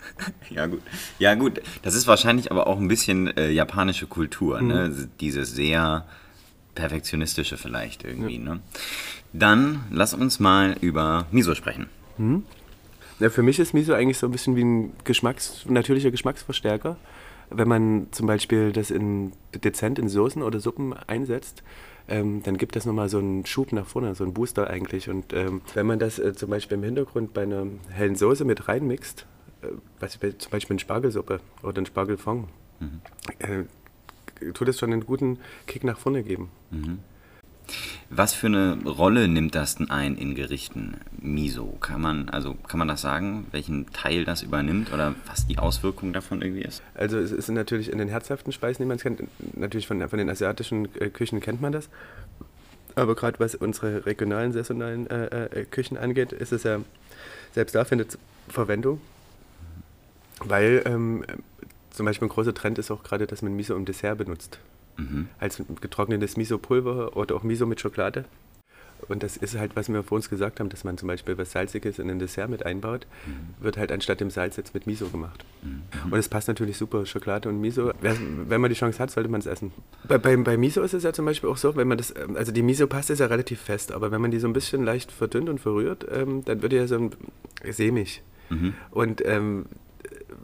ja, 0.50 0.66
gut. 0.66 0.82
Ja, 1.18 1.34
gut. 1.34 1.60
Das 1.82 1.94
ist 1.94 2.06
wahrscheinlich 2.06 2.50
aber 2.50 2.66
auch 2.66 2.78
ein 2.78 2.88
bisschen 2.88 3.36
äh, 3.36 3.50
japanische 3.50 4.06
Kultur, 4.06 4.60
ne? 4.60 4.88
mhm. 4.88 4.96
ne? 4.96 5.08
Dieses 5.20 5.52
sehr 5.52 6.06
perfektionistische 6.74 7.56
vielleicht 7.56 8.04
irgendwie, 8.04 8.36
ja. 8.36 8.54
ne? 8.54 8.60
Dann 9.32 9.84
lass 9.90 10.14
uns 10.14 10.40
mal 10.40 10.76
über 10.80 11.26
Miso 11.30 11.54
sprechen. 11.54 11.86
Mhm. 12.18 12.44
Ja, 13.20 13.30
für 13.30 13.42
mich 13.42 13.58
ist 13.58 13.74
Miso 13.74 13.92
eigentlich 13.92 14.18
so 14.18 14.26
ein 14.26 14.32
bisschen 14.32 14.56
wie 14.56 14.64
ein 14.64 14.92
Geschmacks-, 15.04 15.66
natürlicher 15.68 16.10
Geschmacksverstärker. 16.10 16.96
Wenn 17.50 17.68
man 17.68 18.06
zum 18.12 18.26
Beispiel 18.26 18.72
das 18.72 18.90
in, 18.90 19.32
dezent 19.54 19.98
in 19.98 20.08
Soßen 20.08 20.42
oder 20.42 20.60
Suppen 20.60 20.94
einsetzt, 20.94 21.62
ähm, 22.08 22.42
dann 22.42 22.56
gibt 22.56 22.76
das 22.76 22.86
nochmal 22.86 23.08
so 23.08 23.18
einen 23.18 23.46
Schub 23.46 23.72
nach 23.72 23.86
vorne, 23.86 24.14
so 24.14 24.24
einen 24.24 24.34
Booster 24.34 24.68
eigentlich. 24.68 25.08
Und 25.08 25.32
ähm, 25.32 25.62
wenn 25.74 25.86
man 25.86 25.98
das 25.98 26.18
äh, 26.18 26.34
zum 26.34 26.50
Beispiel 26.50 26.78
im 26.78 26.84
Hintergrund 26.84 27.32
bei 27.32 27.42
einer 27.42 27.66
hellen 27.90 28.16
Soße 28.16 28.44
mit 28.44 28.68
reinmixt, 28.68 29.26
äh, 29.62 29.68
was, 29.98 30.18
zum 30.18 30.50
Beispiel 30.50 30.74
eine 30.74 30.80
Spargelsuppe 30.80 31.40
oder 31.62 31.80
ein 31.80 31.86
Spargelfond, 31.86 32.48
mhm. 32.80 33.00
äh, 33.38 34.52
tut 34.52 34.68
es 34.68 34.78
schon 34.78 34.92
einen 34.92 35.06
guten 35.06 35.38
Kick 35.66 35.84
nach 35.84 35.98
vorne 35.98 36.22
geben. 36.22 36.50
Mhm. 36.70 36.98
Was 38.08 38.34
für 38.34 38.48
eine 38.48 38.78
Rolle 38.84 39.28
nimmt 39.28 39.54
das 39.54 39.76
denn 39.76 39.90
ein 39.90 40.16
in 40.16 40.34
Gerichten 40.34 40.96
Miso? 41.20 41.76
Kann 41.80 42.00
man, 42.00 42.28
also 42.28 42.54
kann 42.54 42.78
man 42.78 42.88
das 42.88 43.00
sagen, 43.00 43.46
welchen 43.52 43.90
Teil 43.92 44.24
das 44.24 44.42
übernimmt 44.42 44.92
oder 44.92 45.14
was 45.26 45.46
die 45.46 45.58
Auswirkung 45.58 46.12
davon 46.12 46.42
irgendwie 46.42 46.62
ist? 46.62 46.82
Also 46.94 47.18
es 47.18 47.30
ist 47.30 47.48
natürlich 47.48 47.90
in 47.90 47.98
den 47.98 48.08
herzhaften 48.08 48.52
Speisen, 48.52 48.82
die 48.82 48.88
man 48.88 48.98
kennt, 48.98 49.22
natürlich 49.56 49.86
von, 49.86 50.06
von 50.08 50.18
den 50.18 50.28
asiatischen 50.28 50.88
äh, 50.96 51.08
Küchen 51.08 51.40
kennt 51.40 51.60
man 51.60 51.72
das. 51.72 51.88
Aber 52.96 53.14
gerade 53.14 53.38
was 53.38 53.54
unsere 53.54 54.04
regionalen, 54.06 54.52
saisonalen 54.52 55.08
äh, 55.08 55.46
äh, 55.46 55.64
Küchen 55.64 55.96
angeht, 55.96 56.32
ist 56.32 56.52
es 56.52 56.64
ja, 56.64 56.80
selbst 57.52 57.74
da 57.74 57.84
findet 57.84 58.18
Verwendung. 58.48 59.00
Weil 60.40 60.82
ähm, 60.84 61.24
zum 61.90 62.06
Beispiel 62.06 62.26
ein 62.26 62.30
großer 62.30 62.54
Trend 62.54 62.78
ist 62.78 62.90
auch 62.90 63.02
gerade, 63.02 63.26
dass 63.26 63.42
man 63.42 63.54
Miso 63.54 63.76
im 63.76 63.84
Dessert 63.84 64.18
benutzt 64.18 64.58
mhm. 65.00 65.28
als 65.38 65.62
getrocknetes 65.80 66.36
Miso-Pulver 66.36 67.16
oder 67.16 67.34
auch 67.36 67.42
Miso 67.42 67.66
mit 67.66 67.80
Schokolade. 67.80 68.24
Und 69.08 69.22
das 69.22 69.36
ist 69.36 69.58
halt, 69.58 69.76
was 69.76 69.88
wir 69.88 70.02
vor 70.02 70.16
uns 70.16 70.28
gesagt 70.28 70.60
haben, 70.60 70.68
dass 70.68 70.84
man 70.84 70.98
zum 70.98 71.08
Beispiel 71.08 71.38
was 71.38 71.52
Salziges 71.52 71.98
in 71.98 72.10
ein 72.10 72.18
Dessert 72.18 72.50
mit 72.50 72.66
einbaut, 72.66 73.06
mhm. 73.26 73.62
wird 73.62 73.78
halt 73.78 73.92
anstatt 73.92 74.20
dem 74.20 74.30
Salz 74.30 74.56
jetzt 74.56 74.74
mit 74.74 74.86
Miso 74.86 75.08
gemacht. 75.08 75.44
Mhm. 75.62 76.12
Und 76.12 76.18
es 76.18 76.28
passt 76.28 76.48
natürlich 76.48 76.76
super, 76.76 77.06
Schokolade 77.06 77.48
und 77.48 77.60
Miso. 77.60 77.92
Wenn 78.00 78.60
man 78.60 78.70
die 78.70 78.76
Chance 78.76 78.98
hat, 78.98 79.10
sollte 79.10 79.28
man 79.28 79.40
es 79.40 79.46
essen. 79.46 79.72
Bei, 80.06 80.18
bei, 80.18 80.36
bei, 80.36 80.56
Miso 80.56 80.82
ist 80.82 80.94
es 80.94 81.02
ja 81.02 81.12
zum 81.12 81.24
Beispiel 81.24 81.48
auch 81.48 81.56
so, 81.56 81.76
wenn 81.76 81.88
man 81.88 81.98
das, 81.98 82.14
ähm, 82.16 82.36
also 82.36 82.52
die 82.52 82.62
Miso-Paste 82.62 83.12
ist 83.12 83.20
ja 83.20 83.26
relativ 83.26 83.60
fest, 83.60 83.92
aber 83.92 84.10
wenn 84.10 84.20
man 84.20 84.30
die 84.30 84.38
so 84.38 84.46
ein 84.46 84.52
bisschen 84.52 84.84
leicht 84.84 85.12
verdünnt 85.12 85.48
und 85.48 85.60
verrührt, 85.60 86.06
ähm, 86.10 86.44
dann 86.44 86.62
wird 86.62 86.72
die 86.72 86.76
ja 86.76 86.86
so 86.86 86.96
ein 86.96 87.10
sämig. 87.70 88.22
Mhm. 88.50 88.74
Und 88.90 89.24
ähm, 89.24 89.66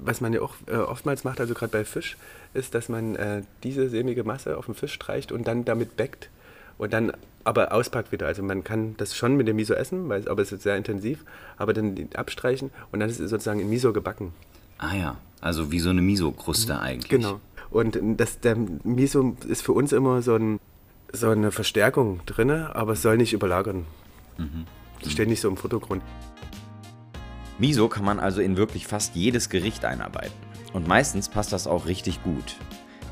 was 0.00 0.20
man 0.20 0.32
ja 0.32 0.40
auch 0.40 0.54
äh, 0.66 0.76
oftmals 0.76 1.24
macht, 1.24 1.40
also 1.40 1.54
gerade 1.54 1.72
bei 1.72 1.84
Fisch, 1.84 2.16
ist, 2.54 2.74
dass 2.74 2.88
man 2.88 3.16
äh, 3.16 3.42
diese 3.62 3.88
sämige 3.88 4.24
Masse 4.24 4.56
auf 4.56 4.66
den 4.66 4.74
Fisch 4.74 4.92
streicht 4.92 5.32
und 5.32 5.46
dann 5.46 5.64
damit 5.64 5.96
backt 5.96 6.30
und 6.78 6.92
dann 6.92 7.12
aber 7.44 7.72
auspackt 7.72 8.12
wieder. 8.12 8.26
Also 8.26 8.42
man 8.42 8.64
kann 8.64 8.96
das 8.96 9.16
schon 9.16 9.36
mit 9.36 9.46
dem 9.46 9.56
Miso 9.56 9.74
essen, 9.74 10.08
weil, 10.08 10.28
aber 10.28 10.42
es 10.42 10.52
ist 10.52 10.62
sehr 10.62 10.76
intensiv, 10.76 11.24
aber 11.56 11.72
dann 11.72 12.08
abstreichen 12.14 12.70
und 12.92 13.00
dann 13.00 13.08
ist 13.08 13.20
es 13.20 13.30
sozusagen 13.30 13.60
in 13.60 13.70
Miso 13.70 13.92
gebacken. 13.92 14.32
Ah 14.78 14.94
ja, 14.94 15.16
also 15.40 15.70
wie 15.70 15.80
so 15.80 15.90
eine 15.90 16.02
Miso-Kruste 16.02 16.74
mhm. 16.74 16.80
eigentlich. 16.80 17.08
Genau. 17.08 17.40
Und 17.70 17.98
das, 18.16 18.40
der 18.40 18.56
Miso 18.84 19.36
ist 19.48 19.62
für 19.62 19.72
uns 19.72 19.92
immer 19.92 20.22
so, 20.22 20.34
ein, 20.34 20.60
so 21.12 21.30
eine 21.30 21.50
Verstärkung 21.50 22.20
drin, 22.26 22.50
aber 22.50 22.92
es 22.92 23.02
soll 23.02 23.16
nicht 23.16 23.32
überlagern. 23.32 23.86
Mhm. 24.38 24.66
Es 25.02 25.12
steht 25.12 25.28
nicht 25.28 25.40
so 25.40 25.48
im 25.48 25.56
Vordergrund. 25.56 26.02
Miso 27.58 27.88
kann 27.88 28.04
man 28.04 28.20
also 28.20 28.40
in 28.40 28.56
wirklich 28.56 28.86
fast 28.86 29.14
jedes 29.14 29.48
Gericht 29.48 29.84
einarbeiten. 29.84 30.34
Und 30.74 30.86
meistens 30.86 31.28
passt 31.28 31.52
das 31.52 31.66
auch 31.66 31.86
richtig 31.86 32.22
gut. 32.22 32.56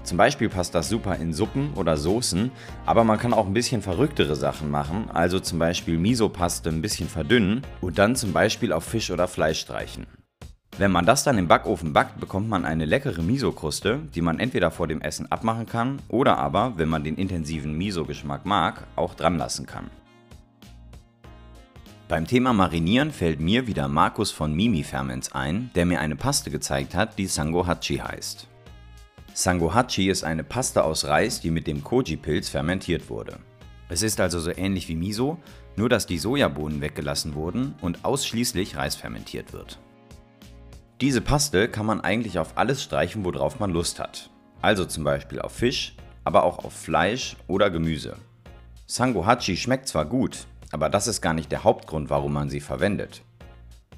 Zum 0.02 0.18
Beispiel 0.18 0.50
passt 0.50 0.74
das 0.74 0.90
super 0.90 1.16
in 1.16 1.32
Suppen 1.32 1.72
oder 1.74 1.96
Soßen, 1.96 2.50
aber 2.84 3.04
man 3.04 3.18
kann 3.18 3.32
auch 3.32 3.46
ein 3.46 3.54
bisschen 3.54 3.80
verrücktere 3.80 4.36
Sachen 4.36 4.70
machen, 4.70 5.08
also 5.10 5.40
zum 5.40 5.58
Beispiel 5.58 5.96
Miso-Paste 5.96 6.68
ein 6.68 6.82
bisschen 6.82 7.08
verdünnen 7.08 7.62
und 7.80 7.98
dann 7.98 8.14
zum 8.14 8.34
Beispiel 8.34 8.72
auf 8.72 8.84
Fisch 8.84 9.10
oder 9.10 9.28
Fleisch 9.28 9.60
streichen. 9.60 10.06
Wenn 10.76 10.92
man 10.92 11.06
das 11.06 11.24
dann 11.24 11.38
im 11.38 11.48
Backofen 11.48 11.94
backt, 11.94 12.20
bekommt 12.20 12.50
man 12.50 12.66
eine 12.66 12.84
leckere 12.84 13.22
Miso-Kruste, 13.22 14.00
die 14.14 14.20
man 14.20 14.40
entweder 14.40 14.70
vor 14.70 14.88
dem 14.88 15.00
Essen 15.00 15.30
abmachen 15.32 15.66
kann 15.66 16.00
oder 16.08 16.36
aber, 16.36 16.74
wenn 16.76 16.88
man 16.90 17.02
den 17.02 17.14
intensiven 17.14 17.78
Miso-Geschmack 17.78 18.44
mag, 18.44 18.86
auch 18.96 19.14
dran 19.14 19.38
lassen 19.38 19.64
kann. 19.64 19.88
Beim 22.06 22.26
Thema 22.26 22.52
Marinieren 22.52 23.10
fällt 23.10 23.40
mir 23.40 23.66
wieder 23.66 23.88
Markus 23.88 24.30
von 24.30 24.54
Mimi 24.54 24.82
Ferments 24.82 25.32
ein, 25.32 25.70
der 25.74 25.86
mir 25.86 26.00
eine 26.00 26.16
Paste 26.16 26.50
gezeigt 26.50 26.94
hat, 26.94 27.18
die 27.18 27.26
Sangohachi 27.26 27.96
heißt. 27.96 28.46
Sangohachi 29.32 30.10
ist 30.10 30.22
eine 30.22 30.44
Paste 30.44 30.84
aus 30.84 31.06
Reis, 31.06 31.40
die 31.40 31.50
mit 31.50 31.66
dem 31.66 31.82
Koji-Pilz 31.82 32.50
fermentiert 32.50 33.08
wurde. 33.08 33.38
Es 33.88 34.02
ist 34.02 34.20
also 34.20 34.38
so 34.38 34.50
ähnlich 34.54 34.86
wie 34.88 34.96
Miso, 34.96 35.38
nur 35.76 35.88
dass 35.88 36.04
die 36.04 36.18
Sojabohnen 36.18 36.82
weggelassen 36.82 37.34
wurden 37.34 37.74
und 37.80 38.04
ausschließlich 38.04 38.76
Reis 38.76 38.96
fermentiert 38.96 39.54
wird. 39.54 39.78
Diese 41.00 41.22
Paste 41.22 41.68
kann 41.68 41.86
man 41.86 42.02
eigentlich 42.02 42.38
auf 42.38 42.58
alles 42.58 42.82
streichen, 42.82 43.24
worauf 43.24 43.60
man 43.60 43.70
Lust 43.70 43.98
hat. 43.98 44.28
Also 44.60 44.84
zum 44.84 45.04
Beispiel 45.04 45.40
auf 45.40 45.52
Fisch, 45.52 45.96
aber 46.22 46.44
auch 46.44 46.64
auf 46.66 46.74
Fleisch 46.74 47.36
oder 47.46 47.70
Gemüse. 47.70 48.16
Sangohachi 48.86 49.56
schmeckt 49.56 49.88
zwar 49.88 50.04
gut, 50.04 50.46
aber 50.74 50.88
das 50.88 51.06
ist 51.06 51.20
gar 51.20 51.34
nicht 51.34 51.52
der 51.52 51.62
Hauptgrund, 51.62 52.10
warum 52.10 52.32
man 52.32 52.50
sie 52.50 52.58
verwendet. 52.58 53.22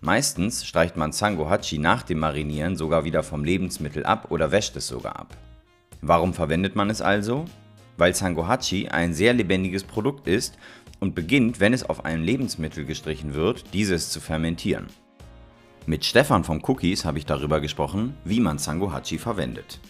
Meistens 0.03 0.67
streicht 0.67 0.99
man 0.99 1.11
Sangohachi 1.11 1.79
nach 1.79 2.03
dem 2.03 2.19
Marinieren 2.19 2.77
sogar 2.77 3.05
wieder 3.05 3.23
vom 3.23 3.45
Lebensmittel 3.45 4.05
ab 4.05 4.27
oder 4.31 4.53
wäscht 4.53 4.77
es 4.77 4.87
sogar 4.87 5.17
ab. 5.19 5.35
Warum 6.03 6.35
verwendet 6.35 6.77
man 6.77 6.91
es 6.91 7.01
also? 7.01 7.47
Weil 7.97 8.15
Sangohachi 8.15 8.89
ein 8.89 9.15
sehr 9.15 9.33
lebendiges 9.33 9.85
Produkt 9.85 10.27
ist 10.27 10.59
und 11.01 11.15
beginnt, 11.15 11.61
wenn 11.61 11.73
es 11.73 11.83
auf 11.83 12.05
einem 12.05 12.23
Lebensmittel 12.23 12.85
gestrichen 12.85 13.33
wird, 13.33 13.73
dieses 13.73 14.11
zu 14.11 14.21
fermentieren. 14.21 14.89
Mit 15.87 16.05
Stefan 16.05 16.45
vom 16.45 16.63
Cookies 16.63 17.07
habe 17.07 17.17
ich 17.17 17.25
darüber 17.25 17.63
gesprochen, 17.63 18.15
wie 18.25 18.41
man 18.41 18.59
Sangohachi 18.59 19.17
verwendet 19.17 19.81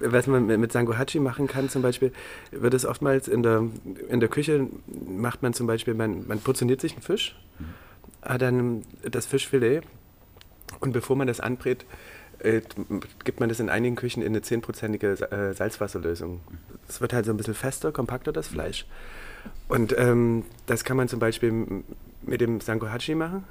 was 0.00 0.26
man 0.26 0.46
mit 0.46 0.72
Sangohachi 0.72 1.20
machen 1.20 1.46
kann, 1.46 1.68
zum 1.68 1.82
Beispiel, 1.82 2.12
wird 2.50 2.74
es 2.74 2.84
oftmals 2.84 3.28
in 3.28 3.42
der, 3.42 3.64
in 4.08 4.20
der 4.20 4.28
Küche, 4.28 4.66
macht 5.06 5.42
man 5.42 5.54
zum 5.54 5.66
Beispiel, 5.66 5.94
man, 5.94 6.26
man 6.26 6.40
portioniert 6.40 6.80
sich 6.80 6.92
einen 6.92 7.02
Fisch, 7.02 7.36
mhm. 7.58 7.64
hat 8.22 8.42
dann 8.42 8.82
das 9.02 9.26
Fischfilet 9.26 9.82
und 10.80 10.92
bevor 10.92 11.16
man 11.16 11.26
das 11.26 11.40
anbrät, 11.40 11.84
äh, 12.40 12.60
gibt 13.24 13.40
man 13.40 13.48
das 13.48 13.60
in 13.60 13.68
einigen 13.68 13.96
Küchen 13.96 14.22
in 14.22 14.28
eine 14.28 14.42
zehnprozentige 14.42 15.12
äh, 15.30 15.54
Salzwasserlösung. 15.54 16.40
Es 16.88 17.00
wird 17.00 17.12
halt 17.12 17.26
so 17.26 17.32
ein 17.32 17.36
bisschen 17.36 17.54
fester, 17.54 17.90
kompakter, 17.90 18.32
das 18.32 18.48
Fleisch. 18.48 18.86
Und 19.68 19.94
ähm, 19.98 20.44
das 20.66 20.84
kann 20.84 20.96
man 20.96 21.08
zum 21.08 21.18
Beispiel 21.18 21.82
mit 22.22 22.40
dem 22.40 22.60
Sangohachi 22.60 23.14
machen 23.14 23.44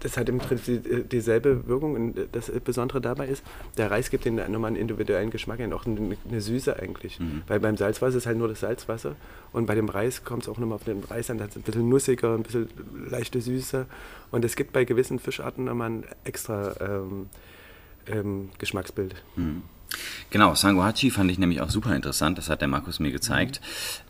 das 0.00 0.16
hat 0.16 0.28
im 0.28 0.38
Prinzip 0.38 1.10
dieselbe 1.10 1.66
Wirkung. 1.66 1.94
Und 1.94 2.14
das 2.32 2.50
Besondere 2.64 3.00
dabei 3.00 3.28
ist, 3.28 3.42
der 3.76 3.90
Reis 3.90 4.10
gibt 4.10 4.24
den 4.24 4.36
nochmal 4.36 4.68
einen 4.68 4.76
individuellen 4.76 5.30
Geschmack, 5.30 5.60
auch 5.72 5.86
eine, 5.86 6.40
Süße 6.40 6.78
eigentlich. 6.78 7.18
Mhm. 7.18 7.42
Weil 7.46 7.60
beim 7.60 7.76
Salzwasser 7.76 8.16
ist 8.18 8.26
halt 8.26 8.38
nur 8.38 8.48
das 8.48 8.60
Salzwasser. 8.60 9.16
Und 9.52 9.66
bei 9.66 9.74
dem 9.74 9.88
Reis 9.88 10.24
kommt 10.24 10.42
es 10.42 10.48
auch 10.48 10.58
nochmal 10.58 10.76
auf 10.76 10.84
den 10.84 11.02
Reis 11.04 11.30
an, 11.30 11.38
das 11.38 11.48
ist 11.48 11.56
ein 11.56 11.62
bisschen 11.62 11.88
nussiger, 11.88 12.34
ein 12.34 12.42
bisschen 12.42 12.68
leichte 13.08 13.40
Süße. 13.40 13.86
Und 14.30 14.44
es 14.44 14.56
gibt 14.56 14.72
bei 14.72 14.84
gewissen 14.84 15.18
Fischarten 15.18 15.64
nochmal 15.64 15.90
ein 15.90 16.04
extra 16.24 16.74
ähm, 16.80 17.28
ähm, 18.06 18.50
Geschmacksbild. 18.58 19.14
Mhm. 19.36 19.62
Genau, 20.30 20.54
Sangohachi 20.54 21.10
fand 21.10 21.30
ich 21.30 21.38
nämlich 21.38 21.60
auch 21.62 21.70
super 21.70 21.96
interessant, 21.96 22.36
das 22.36 22.50
hat 22.50 22.60
der 22.60 22.68
Markus 22.68 23.00
mir 23.00 23.10
gezeigt. 23.10 23.60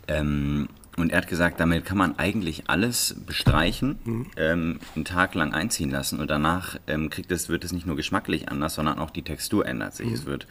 Mhm. 0.08 0.14
Ähm, 0.14 0.68
und 1.00 1.12
er 1.12 1.18
hat 1.18 1.28
gesagt, 1.28 1.60
damit 1.60 1.84
kann 1.84 1.98
man 1.98 2.18
eigentlich 2.18 2.64
alles 2.68 3.16
bestreichen, 3.26 3.98
mhm. 4.04 4.26
ähm, 4.36 4.80
einen 4.94 5.04
Tag 5.04 5.34
lang 5.34 5.52
einziehen 5.52 5.90
lassen 5.90 6.20
und 6.20 6.30
danach 6.30 6.76
ähm, 6.86 7.10
kriegt 7.10 7.30
es, 7.32 7.48
wird 7.48 7.64
es 7.64 7.72
nicht 7.72 7.86
nur 7.86 7.96
geschmacklich 7.96 8.48
anders, 8.48 8.74
sondern 8.74 8.98
auch 8.98 9.10
die 9.10 9.22
Textur 9.22 9.66
ändert 9.66 9.94
sich. 9.94 10.08
Mhm. 10.08 10.14
Es 10.14 10.26
wird 10.26 10.46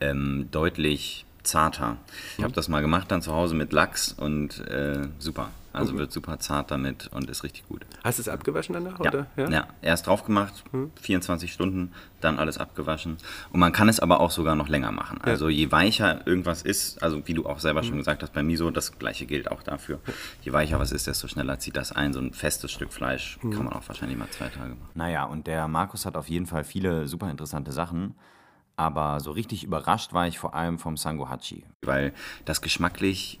ähm, 0.00 0.48
deutlich 0.50 1.24
zarter. 1.42 1.96
Ich 2.36 2.44
habe 2.44 2.52
das 2.52 2.68
mal 2.68 2.80
gemacht 2.80 3.10
dann 3.10 3.22
zu 3.22 3.32
Hause 3.32 3.54
mit 3.54 3.72
Lachs 3.72 4.12
und 4.12 4.60
äh, 4.68 5.08
super. 5.18 5.50
Also 5.76 5.92
mhm. 5.92 5.98
wird 5.98 6.12
super 6.12 6.38
zart 6.38 6.70
damit 6.70 7.08
und 7.12 7.28
ist 7.28 7.44
richtig 7.44 7.68
gut. 7.68 7.84
Hast 8.02 8.18
du 8.18 8.22
es 8.22 8.28
abgewaschen 8.28 8.72
danach? 8.72 8.98
Ja, 8.98 9.10
oder? 9.10 9.26
ja? 9.36 9.50
ja. 9.50 9.68
erst 9.82 10.06
drauf 10.06 10.24
gemacht, 10.24 10.64
mhm. 10.72 10.90
24 11.00 11.52
Stunden, 11.52 11.92
dann 12.20 12.38
alles 12.38 12.56
abgewaschen. 12.56 13.18
Und 13.52 13.60
man 13.60 13.72
kann 13.72 13.88
es 13.88 14.00
aber 14.00 14.20
auch 14.20 14.30
sogar 14.30 14.56
noch 14.56 14.68
länger 14.68 14.90
machen. 14.90 15.18
Ja. 15.20 15.32
Also 15.32 15.50
je 15.50 15.70
weicher 15.70 16.26
irgendwas 16.26 16.62
ist, 16.62 17.02
also 17.02 17.26
wie 17.28 17.34
du 17.34 17.46
auch 17.46 17.58
selber 17.58 17.82
mhm. 17.82 17.86
schon 17.86 17.96
gesagt 17.98 18.22
hast 18.22 18.32
bei 18.32 18.42
Miso, 18.42 18.70
das 18.70 18.98
gleiche 18.98 19.26
gilt 19.26 19.50
auch 19.50 19.62
dafür. 19.62 20.00
Je 20.40 20.52
weicher 20.52 20.78
was 20.78 20.92
ist, 20.92 21.06
desto 21.06 21.28
schneller 21.28 21.58
zieht 21.58 21.76
das 21.76 21.92
ein. 21.92 22.14
So 22.14 22.20
ein 22.20 22.32
festes 22.32 22.72
Stück 22.72 22.92
Fleisch 22.92 23.38
mhm. 23.42 23.50
kann 23.50 23.64
man 23.64 23.74
auch 23.74 23.86
wahrscheinlich 23.86 24.16
mal 24.16 24.30
zwei 24.30 24.48
Tage 24.48 24.70
machen. 24.70 24.90
Naja, 24.94 25.24
und 25.24 25.46
der 25.46 25.68
Markus 25.68 26.06
hat 26.06 26.16
auf 26.16 26.28
jeden 26.28 26.46
Fall 26.46 26.64
viele 26.64 27.06
super 27.06 27.30
interessante 27.30 27.72
Sachen. 27.72 28.14
Aber 28.76 29.20
so 29.20 29.30
richtig 29.30 29.64
überrascht 29.64 30.12
war 30.12 30.28
ich 30.28 30.38
vor 30.38 30.54
allem 30.54 30.78
vom 30.78 30.98
Sango 30.98 31.30
Hachi, 31.30 31.64
weil 31.82 32.12
das 32.44 32.60
geschmacklich 32.60 33.40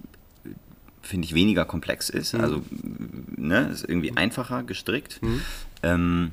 finde 1.06 1.26
ich 1.26 1.34
weniger 1.34 1.64
komplex 1.64 2.10
ist. 2.10 2.34
Mhm. 2.34 2.40
Also 2.40 2.62
ne, 3.36 3.68
ist 3.72 3.84
irgendwie 3.88 4.10
mhm. 4.10 4.18
einfacher 4.18 4.62
gestrickt. 4.62 5.22
Mhm. 5.22 5.40
Ähm, 5.82 6.30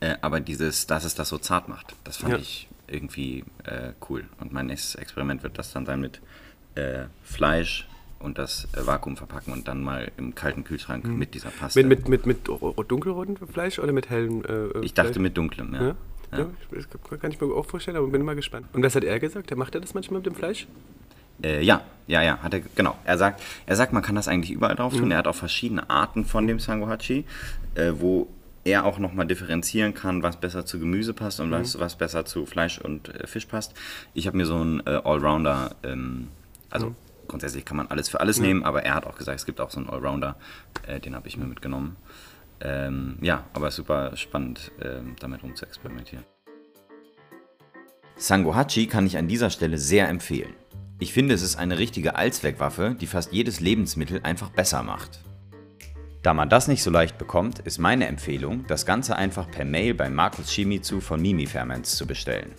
äh, 0.00 0.14
aber 0.20 0.40
dieses, 0.40 0.86
dass 0.86 1.04
es 1.04 1.14
das 1.14 1.28
so 1.28 1.38
zart 1.38 1.68
macht, 1.68 1.94
das 2.04 2.18
fand 2.18 2.34
ja. 2.34 2.38
ich 2.38 2.68
irgendwie 2.86 3.44
äh, 3.64 3.92
cool. 4.08 4.24
Und 4.40 4.52
mein 4.52 4.66
nächstes 4.66 4.94
Experiment 4.94 5.42
wird 5.42 5.58
das 5.58 5.72
dann 5.72 5.86
sein 5.86 6.00
mit 6.00 6.20
äh, 6.74 7.04
Fleisch 7.22 7.88
und 8.20 8.38
das 8.38 8.68
äh, 8.72 8.86
Vakuum 8.86 9.16
verpacken 9.16 9.52
und 9.52 9.68
dann 9.68 9.82
mal 9.82 10.10
im 10.16 10.34
kalten 10.34 10.64
Kühlschrank 10.64 11.04
mhm. 11.04 11.18
mit 11.18 11.34
dieser 11.34 11.50
Paste. 11.50 11.82
Mit, 11.82 12.08
mit, 12.08 12.26
mit, 12.26 12.26
mit 12.26 12.48
dunkelrotem 12.88 13.36
Fleisch 13.48 13.78
oder 13.78 13.92
mit 13.92 14.10
hellem 14.10 14.42
äh, 14.44 14.80
Ich 14.80 14.94
dachte 14.94 15.20
mit 15.20 15.36
dunklem, 15.36 15.74
ja. 15.74 15.80
ja? 15.80 15.96
ja. 16.32 16.38
ja 16.38 16.46
das 16.70 17.20
kann 17.20 17.30
ich 17.30 17.40
mir 17.40 17.48
auch 17.48 17.66
vorstellen, 17.66 17.96
aber 17.96 18.06
bin 18.08 18.24
mal 18.24 18.36
gespannt. 18.36 18.66
Und 18.72 18.82
was 18.82 18.94
hat 18.94 19.04
er 19.04 19.18
gesagt? 19.18 19.54
Macht 19.56 19.74
er 19.74 19.80
das 19.80 19.94
manchmal 19.94 20.20
mit 20.20 20.26
dem 20.26 20.34
Fleisch? 20.34 20.66
Äh, 21.42 21.62
ja, 21.62 21.82
ja, 22.06 22.22
ja, 22.22 22.38
hat 22.38 22.54
er, 22.54 22.60
genau. 22.60 22.96
Er 23.04 23.18
sagt, 23.18 23.42
er 23.66 23.76
sagt, 23.76 23.92
man 23.92 24.02
kann 24.02 24.14
das 24.14 24.28
eigentlich 24.28 24.50
überall 24.50 24.74
drauf 24.74 24.94
tun. 24.94 25.06
Mhm. 25.06 25.10
Er 25.12 25.18
hat 25.18 25.26
auch 25.26 25.34
verschiedene 25.34 25.88
Arten 25.90 26.24
von 26.24 26.46
dem 26.46 26.58
Sangohachi, 26.58 27.24
äh, 27.74 27.92
wo 27.96 28.28
er 28.64 28.84
auch 28.84 28.98
nochmal 28.98 29.26
differenzieren 29.26 29.94
kann, 29.94 30.22
was 30.22 30.36
besser 30.36 30.64
zu 30.64 30.78
Gemüse 30.78 31.14
passt 31.14 31.40
und 31.40 31.48
mhm. 31.48 31.52
was, 31.52 31.78
was 31.78 31.96
besser 31.96 32.24
zu 32.24 32.46
Fleisch 32.46 32.78
und 32.78 33.08
äh, 33.14 33.26
Fisch 33.26 33.46
passt. 33.46 33.74
Ich 34.14 34.26
habe 34.26 34.36
mir 34.36 34.46
so 34.46 34.56
einen 34.56 34.80
äh, 34.86 35.00
Allrounder, 35.04 35.76
ähm, 35.82 36.28
also 36.70 36.88
mhm. 36.90 36.96
grundsätzlich 37.28 37.64
kann 37.64 37.76
man 37.76 37.88
alles 37.88 38.08
für 38.08 38.20
alles 38.20 38.40
nehmen, 38.40 38.64
aber 38.64 38.82
er 38.82 38.94
hat 38.94 39.06
auch 39.06 39.16
gesagt, 39.16 39.38
es 39.38 39.46
gibt 39.46 39.60
auch 39.60 39.70
so 39.70 39.78
einen 39.78 39.88
Allrounder, 39.88 40.36
äh, 40.86 41.00
den 41.00 41.14
habe 41.14 41.28
ich 41.28 41.36
mir 41.36 41.46
mitgenommen. 41.46 41.96
Ähm, 42.60 43.18
ja, 43.20 43.44
aber 43.52 43.70
super 43.70 44.16
spannend, 44.16 44.72
ähm, 44.82 45.14
damit 45.20 45.42
rum 45.42 45.54
zu 45.54 45.64
experimentieren. 45.64 46.24
Sangohachi 48.16 48.88
kann 48.88 49.06
ich 49.06 49.16
an 49.16 49.28
dieser 49.28 49.50
Stelle 49.50 49.78
sehr 49.78 50.08
empfehlen. 50.08 50.54
Ich 51.00 51.12
finde, 51.12 51.32
es 51.32 51.42
ist 51.42 51.54
eine 51.54 51.78
richtige 51.78 52.16
Allzweckwaffe, 52.16 52.96
die 53.00 53.06
fast 53.06 53.32
jedes 53.32 53.60
Lebensmittel 53.60 54.20
einfach 54.24 54.50
besser 54.50 54.82
macht. 54.82 55.20
Da 56.22 56.34
man 56.34 56.48
das 56.48 56.66
nicht 56.66 56.82
so 56.82 56.90
leicht 56.90 57.18
bekommt, 57.18 57.60
ist 57.60 57.78
meine 57.78 58.08
Empfehlung, 58.08 58.64
das 58.66 58.84
Ganze 58.84 59.14
einfach 59.14 59.48
per 59.48 59.64
Mail 59.64 59.94
bei 59.94 60.10
Markus 60.10 60.52
Shimizu 60.52 61.00
von 61.00 61.22
Mimi 61.22 61.46
Ferments 61.46 61.96
zu 61.96 62.04
bestellen. 62.04 62.52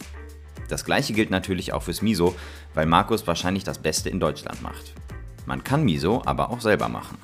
Das 0.70 0.86
gleiche 0.86 1.12
gilt 1.12 1.32
natürlich 1.32 1.74
auch 1.74 1.84
fürs 1.84 2.02
Miso, 2.02 2.34
weil 2.74 2.86
Markus 2.86 3.28
wahrscheinlich 3.28 3.66
das 3.66 3.80
Beste 3.80 4.10
in 4.10 4.22
Deutschland 4.22 4.62
macht. 4.62 4.94
Man 5.46 5.66
kann 5.66 5.84
Miso 5.84 6.22
aber 6.26 6.50
auch 6.50 6.62
selber 6.62 6.88
machen. 6.88 7.18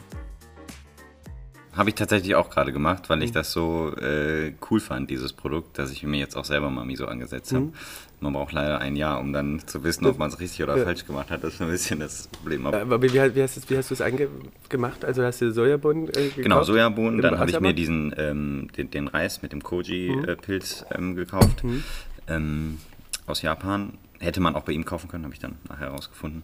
Habe 1.75 1.89
ich 1.89 1.95
tatsächlich 1.95 2.35
auch 2.35 2.49
gerade 2.49 2.71
gemacht, 2.71 3.09
weil 3.09 3.21
ich 3.21 3.31
mhm. 3.31 3.35
das 3.35 3.51
so 3.51 3.93
äh, 3.97 4.53
cool 4.69 4.79
fand, 4.79 5.09
dieses 5.09 5.33
Produkt, 5.33 5.77
dass 5.77 5.91
ich 5.91 6.03
mir 6.03 6.17
jetzt 6.17 6.37
auch 6.37 6.45
selber 6.45 6.69
mal 6.69 6.85
Miso 6.85 7.05
angesetzt 7.05 7.53
habe. 7.53 7.65
Mhm. 7.65 7.73
Man 8.21 8.33
braucht 8.33 8.53
leider 8.53 8.79
ein 8.79 8.95
Jahr, 8.95 9.19
um 9.19 9.33
dann 9.33 9.59
zu 9.67 9.83
wissen, 9.83 10.05
ob 10.05 10.17
man 10.17 10.29
es 10.29 10.39
richtig 10.39 10.63
oder 10.63 10.77
ja. 10.77 10.85
falsch 10.85 11.05
gemacht 11.05 11.29
hat. 11.31 11.43
Das 11.43 11.55
ist 11.55 11.61
ein 11.61 11.69
bisschen 11.69 11.99
das 11.99 12.29
Problem. 12.29 12.65
Aber, 12.65 12.81
Aber 12.81 13.01
wie, 13.01 13.11
wie, 13.11 13.19
hast, 13.19 13.35
wie 13.69 13.77
hast 13.77 13.91
du 13.91 13.93
es 13.93 14.03
gemacht? 14.69 15.03
Also 15.03 15.23
hast 15.23 15.41
du 15.41 15.51
Sojabohnen 15.51 16.07
äh, 16.07 16.11
gekauft? 16.11 16.35
Genau, 16.37 16.63
Sojabohnen. 16.63 17.21
Dann 17.21 17.37
habe 17.37 17.51
ich 17.51 17.59
mir 17.59 17.73
diesen, 17.73 18.15
ähm, 18.17 18.69
den, 18.77 18.89
den, 18.89 19.07
Reis 19.09 19.41
mit 19.41 19.51
dem 19.51 19.61
Koji-Pilz 19.61 20.81
mhm. 20.81 20.87
äh, 20.89 20.97
ähm, 20.97 21.15
gekauft 21.15 21.63
mhm. 21.63 21.83
ähm, 22.27 22.77
aus 23.27 23.41
Japan. 23.41 23.93
Hätte 24.19 24.39
man 24.39 24.55
auch 24.55 24.63
bei 24.63 24.71
ihm 24.71 24.85
kaufen 24.85 25.09
können, 25.09 25.25
habe 25.25 25.33
ich 25.33 25.41
dann 25.41 25.57
nachher 25.67 25.87
herausgefunden. 25.87 26.43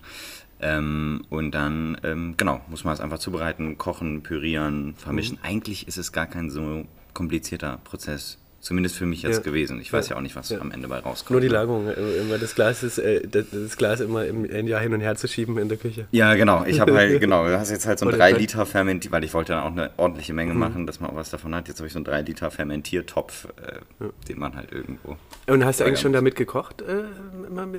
Ähm, 0.62 1.26
und 1.30 1.52
dann, 1.52 1.98
ähm, 2.04 2.36
genau, 2.38 2.62
muss 2.70 2.84
man 2.84 2.94
es 2.94 3.02
einfach 3.02 3.20
zubereiten, 3.20 3.78
kochen, 3.78 4.22
pürieren, 4.22 4.94
vermischen. 4.96 5.38
Mhm. 5.38 5.46
Eigentlich 5.46 5.88
ist 5.88 5.98
es 5.98 6.12
gar 6.12 6.28
kein 6.28 6.50
so 6.50 6.86
komplizierter 7.14 7.80
Prozess. 7.84 8.38
Zumindest 8.62 8.96
für 8.96 9.08
mich 9.08 9.24
jetzt 9.24 9.38
ja. 9.38 9.42
gewesen. 9.42 9.82
Ich 9.82 9.92
weiß 9.92 10.10
ja 10.10 10.18
auch 10.18 10.22
nicht, 10.22 10.36
was 10.36 10.50
ja. 10.50 10.62
am 10.62 10.70
Ende 10.70 10.88
bei 10.88 11.00
rauskommt. 11.00 11.32
Nur 11.32 11.42
die 11.42 11.48
Lagerung. 11.48 11.88
Äh, 11.88 12.22
immer 12.22 12.38
das 12.38 12.54
Glas 12.54 12.84
ist, 12.84 13.00
äh, 13.00 13.28
das 13.28 13.76
Glas 13.76 14.02
immer 14.02 14.24
im 14.26 14.48
ein 14.52 14.68
Jahr 14.68 14.80
hin 14.80 14.94
und 14.94 15.02
her 15.02 15.16
zu 15.16 15.28
schieben 15.28 15.58
in 15.58 15.68
der 15.68 15.80
Küche. 15.80 16.06
Ja, 16.12 16.36
genau. 16.36 16.64
Ich 16.66 16.80
habe 16.80 16.94
halt, 16.94 17.20
genau, 17.20 17.48
du 17.48 17.58
hast 17.58 17.72
jetzt 17.72 17.88
halt 17.88 17.98
so 17.98 18.08
ein 18.08 18.16
3 18.16 18.34
Liter 18.34 18.68
Fermentier, 18.68 19.12
weil 19.12 19.24
ich 19.24 19.34
wollte 19.34 19.54
dann 19.54 19.64
auch 19.64 19.72
eine 19.72 19.90
ordentliche 19.98 20.34
Menge 20.34 20.54
mhm. 20.54 20.60
machen, 20.60 20.86
dass 20.86 21.00
man 21.00 21.10
auch 21.10 21.16
was 21.16 21.32
davon 21.32 21.56
hat. 21.56 21.70
Jetzt 21.70 21.80
habe 21.80 21.88
ich 21.88 21.94
so 21.94 21.98
einen 21.98 22.06
3 22.06 22.22
Liter 22.22 22.52
Fermentiertopf, 22.52 23.46
äh, 23.46 23.80
ja. 24.00 24.10
den 24.30 24.38
man 24.38 24.56
halt 24.56 24.72
irgendwo. 24.72 25.18
Und 25.48 25.66
hast 25.66 25.80
du 25.80 25.86
eigentlich 25.86 26.00
schon 26.00 26.14
damit 26.14 26.36
gekocht? 26.36 26.84
Äh, 26.84 27.06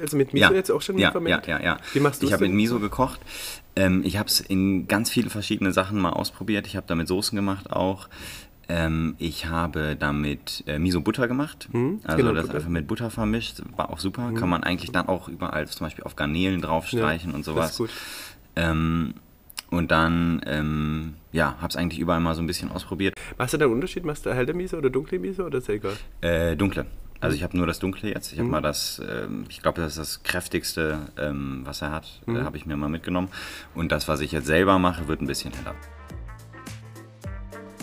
also 0.01 0.17
mit 0.17 0.35
Miso 0.35 0.53
jetzt 0.53 0.71
auch 0.71 0.83
schon 0.83 0.99
ja, 0.99 1.13
Ja, 1.27 1.43
ja, 1.47 1.63
ja. 1.63 1.79
Wie 1.93 2.01
machst 2.01 2.23
du 2.23 2.27
Ich 2.27 2.33
habe 2.33 2.43
mit 2.43 2.55
Miso 2.55 2.81
gekocht. 2.81 3.21
Ähm, 3.77 4.03
ich 4.05 4.19
habe 4.19 4.29
es 4.29 4.41
in 4.41 4.89
ganz 4.89 5.11
viele 5.11 5.31
verschiedene 5.31 5.73
Sachen 5.73 6.01
mal 6.01 6.11
ausprobiert. 6.11 6.67
Ich 6.67 6.77
habe 6.77 6.87
damit 6.89 7.07
Soßen 7.07 7.37
gemacht 7.37 7.71
auch. 7.73 8.09
Ähm, 8.69 9.17
ich 9.19 9.47
habe 9.47 9.97
damit 9.99 10.65
äh, 10.67 10.79
Miso-Butter 10.79 11.29
gemacht. 11.29 11.69
Mhm, 11.73 12.01
also 12.05 12.17
genau, 12.17 12.33
das 12.33 12.47
Butter. 12.47 12.57
einfach 12.57 12.71
mit 12.71 12.87
Butter 12.87 13.11
vermischt. 13.11 13.63
War 13.77 13.91
auch 13.91 13.99
super. 13.99 14.31
Mhm. 14.31 14.35
Kann 14.37 14.49
man 14.49 14.63
eigentlich 14.63 14.93
dann 14.93 15.09
auch 15.09 15.29
überall 15.29 15.67
zum 15.67 15.87
Beispiel 15.87 16.05
auf 16.05 16.17
Garnelen 16.17 16.61
draufstreichen 16.61 17.31
ja, 17.31 17.37
und 17.37 17.45
sowas. 17.45 17.67
Das 17.67 17.73
ist 17.73 17.79
gut. 17.79 17.91
Ähm, 18.57 19.15
und 19.71 19.91
dann, 19.91 20.43
ähm, 20.47 21.15
ja, 21.33 21.57
habe 21.59 21.69
es 21.69 21.77
eigentlich 21.77 21.99
überall 21.99 22.21
mal 22.21 22.35
so 22.35 22.43
ein 22.43 22.47
bisschen 22.47 22.71
ausprobiert. 22.71 23.15
Machst 23.39 23.55
du 23.55 23.59
da 23.59 23.65
einen 23.65 23.75
Unterschied? 23.75 24.05
Machst 24.05 24.27
du 24.27 24.35
helle 24.35 24.53
Miso 24.53 24.77
oder 24.77 24.91
dunkle 24.91 25.19
Miso 25.19 25.45
oder 25.45 25.59
ist 25.59 25.69
egal? 25.69 25.97
Äh, 26.21 26.57
dunkle. 26.57 26.87
Also 27.21 27.37
ich 27.37 27.43
habe 27.43 27.57
nur 27.57 27.67
das 27.67 27.79
Dunkle 27.79 28.11
jetzt. 28.11 28.33
Ich 28.33 28.39
habe 28.39 28.47
mhm. 28.47 28.51
mal 28.51 28.61
das, 28.61 29.01
ähm, 29.09 29.45
ich 29.49 29.63
glaube, 29.63 29.81
das 29.81 29.93
ist 29.93 29.99
das 29.99 30.23
kräftigste, 30.25 30.99
ähm, 31.17 31.63
was 31.65 31.81
er 31.81 31.93
hat, 31.93 32.21
mhm. 32.27 32.37
äh, 32.37 32.43
habe 32.43 32.57
ich 32.57 32.67
mir 32.67 32.77
mal 32.77 32.89
mitgenommen. 32.89 33.29
Und 33.75 33.93
das, 33.93 34.09
was 34.09 34.21
ich 34.21 34.33
jetzt 34.33 34.47
selber 34.47 34.79
mache, 34.79 35.09
wird 35.09 35.23
ein 35.23 35.27
bisschen 35.27 35.53
heller. 35.55 35.75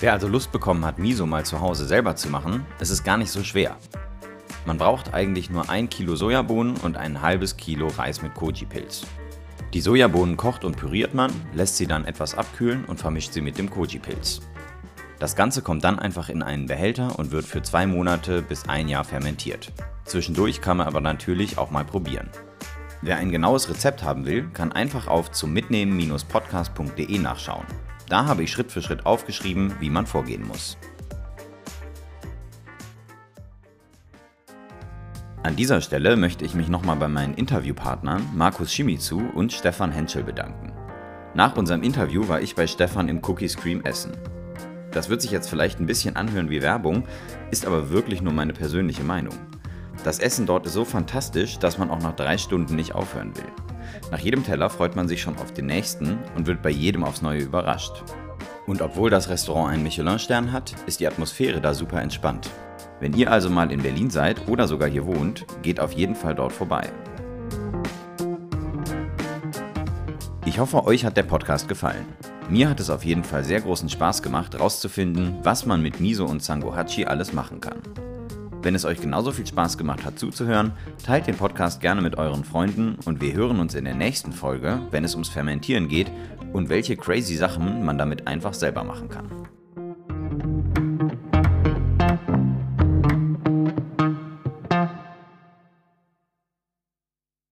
Wer 0.02 0.14
also 0.14 0.30
Lust 0.30 0.54
bekommen 0.54 0.86
hat, 0.86 0.98
Miso 0.98 1.26
mal 1.26 1.46
zu 1.46 1.60
Hause 1.60 1.86
selber 1.86 2.16
zu 2.16 2.30
machen, 2.30 2.66
es 2.80 2.90
ist 2.90 3.04
gar 3.04 3.18
nicht 3.18 3.32
so 3.32 3.44
schwer. 3.44 3.76
Man 4.66 4.78
braucht 4.78 5.14
eigentlich 5.14 5.50
nur 5.50 5.70
ein 5.70 5.90
Kilo 5.90 6.16
Sojabohnen 6.16 6.78
und 6.78 6.96
ein 6.96 7.22
halbes 7.22 7.58
Kilo 7.58 7.88
Reis 7.88 8.22
mit 8.22 8.34
Koji-Pilz. 8.34 9.06
Die 9.74 9.82
Sojabohnen 9.82 10.38
kocht 10.38 10.64
und 10.64 10.78
püriert 10.78 11.14
man, 11.14 11.32
lässt 11.54 11.76
sie 11.76 11.86
dann 11.86 12.06
etwas 12.06 12.34
abkühlen 12.34 12.86
und 12.86 12.98
vermischt 12.98 13.34
sie 13.34 13.42
mit 13.42 13.58
dem 13.58 13.70
Koji-Pilz. 13.70 14.40
Das 15.20 15.36
Ganze 15.36 15.62
kommt 15.62 15.84
dann 15.84 16.00
einfach 16.00 16.30
in 16.30 16.44
einen 16.44 16.68
Behälter 16.68 17.20
und 17.20 17.32
wird 17.32 17.44
für 17.44 17.62
zwei 17.62 17.86
Monate 17.86 18.42
bis 18.42 18.70
ein 18.70 18.88
Jahr 18.88 19.04
fermentiert. 19.04 19.74
Zwischendurch 20.06 20.62
kann 20.62 20.78
man 20.78 20.88
aber 20.88 21.02
natürlich 21.02 21.58
auch 21.58 21.72
mal 21.72 21.84
probieren. 21.84 22.30
Wer 23.02 23.18
ein 23.18 23.32
genaues 23.32 23.70
Rezept 23.70 24.02
haben 24.04 24.26
will, 24.26 24.50
kann 24.54 24.72
einfach 24.72 25.08
auf 25.08 25.32
zum 25.32 25.52
Mitnehmen-podcast.de 25.52 27.18
nachschauen. 27.20 27.66
Da 28.10 28.26
habe 28.26 28.44
ich 28.44 28.52
Schritt 28.52 28.72
für 28.72 28.82
Schritt 28.82 29.06
aufgeschrieben, 29.06 29.76
wie 29.80 29.92
man 29.92 30.08
vorgehen 30.08 30.46
muss. 30.48 30.78
An 35.44 35.56
dieser 35.56 35.80
Stelle 35.80 36.18
möchte 36.18 36.44
ich 36.44 36.56
mich 36.56 36.68
nochmal 36.68 36.96
bei 36.98 37.08
meinen 37.08 37.36
Interviewpartnern 37.36 38.24
Markus 38.36 38.74
Shimizu 38.74 39.22
und 39.36 39.54
Stefan 39.54 39.92
Henschel 39.92 40.24
bedanken. 40.24 40.74
Nach 41.36 41.56
unserem 41.56 41.84
Interview 41.84 42.28
war 42.28 42.42
ich 42.42 42.56
bei 42.56 42.66
Stefan 42.66 43.08
im 43.08 43.24
Cookie 43.24 43.48
Scream 43.48 43.86
essen. 43.86 44.18
Das 44.92 45.10
wird 45.10 45.22
sich 45.22 45.32
jetzt 45.32 45.50
vielleicht 45.50 45.80
ein 45.80 45.86
bisschen 45.86 46.16
anhören 46.16 46.50
wie 46.50 46.64
Werbung, 46.64 47.04
ist 47.52 47.66
aber 47.66 47.92
wirklich 47.92 48.22
nur 48.22 48.34
meine 48.34 48.54
persönliche 48.54 49.04
Meinung. 49.04 49.36
Das 50.04 50.20
Essen 50.20 50.46
dort 50.46 50.66
ist 50.66 50.74
so 50.74 50.86
fantastisch, 50.86 51.60
dass 51.60 51.78
man 51.78 51.92
auch 51.92 52.00
nach 52.00 52.16
drei 52.16 52.38
Stunden 52.38 52.76
nicht 52.76 52.96
aufhören 52.96 53.36
will. 53.36 53.52
Nach 54.12 54.20
jedem 54.20 54.46
Teller 54.46 54.70
freut 54.70 54.96
man 54.96 55.08
sich 55.08 55.22
schon 55.22 55.38
auf 55.38 55.54
den 55.54 55.66
nächsten 55.66 56.18
und 56.36 56.48
wird 56.48 56.62
bei 56.62 56.70
jedem 56.70 57.04
aufs 57.04 57.22
Neue 57.22 57.42
überrascht. 57.42 58.04
Und 58.66 58.82
obwohl 58.82 59.10
das 59.10 59.30
Restaurant 59.30 59.74
einen 59.74 59.84
Michelin-Stern 59.84 60.52
hat, 60.52 60.74
ist 60.86 61.02
die 61.02 61.08
Atmosphäre 61.08 61.60
da 61.60 61.74
super 61.74 62.02
entspannt. 62.02 62.50
Wenn 63.02 63.14
ihr 63.14 63.32
also 63.32 63.50
mal 63.50 63.72
in 63.72 63.82
Berlin 63.82 64.10
seid 64.10 64.48
oder 64.48 64.68
sogar 64.68 64.90
hier 64.90 65.06
wohnt, 65.06 65.46
geht 65.64 65.80
auf 65.80 65.92
jeden 65.92 66.16
Fall 66.16 66.36
dort 66.36 66.54
vorbei. 66.54 66.90
Ich 70.46 70.60
hoffe, 70.60 70.86
euch 70.86 71.06
hat 71.06 71.18
der 71.18 71.24
Podcast 71.24 71.68
gefallen. 71.68 72.06
Mir 72.50 72.70
hat 72.70 72.80
es 72.80 72.90
auf 72.90 73.04
jeden 73.06 73.24
Fall 73.24 73.44
sehr 73.44 73.62
großen 73.62 73.90
Spaß 73.90 74.24
gemacht, 74.24 74.54
herauszufinden, 74.54 75.38
was 75.44 75.66
man 75.66 75.82
mit 75.82 76.00
Miso 76.00 76.26
und 76.26 76.42
Sangohachi 76.42 77.06
alles 77.06 77.34
machen 77.34 77.62
kann. 77.62 77.80
Wenn 78.62 78.76
es 78.76 78.84
euch 78.84 79.00
genauso 79.00 79.32
viel 79.32 79.48
Spaß 79.48 79.78
gemacht 79.78 80.04
hat 80.04 80.20
zuzuhören, 80.20 80.74
teilt 81.04 81.28
den 81.28 81.38
Podcast 81.38 81.80
gerne 81.80 82.02
mit 82.02 82.18
euren 82.18 82.44
Freunden 82.44 82.98
und 83.06 83.22
wir 83.22 83.34
hören 83.34 83.60
uns 83.60 83.74
in 83.74 83.86
der 83.86 83.96
nächsten 83.96 84.34
Folge, 84.34 84.82
wenn 84.92 85.06
es 85.06 85.16
ums 85.16 85.30
Fermentieren 85.30 85.88
geht 85.88 86.12
und 86.52 86.68
welche 86.68 86.98
crazy 86.98 87.36
Sachen 87.36 87.86
man 87.86 87.98
damit 87.98 88.28
einfach 88.28 88.54
selber 88.54 88.84
machen 88.84 89.08
kann. 89.08 89.49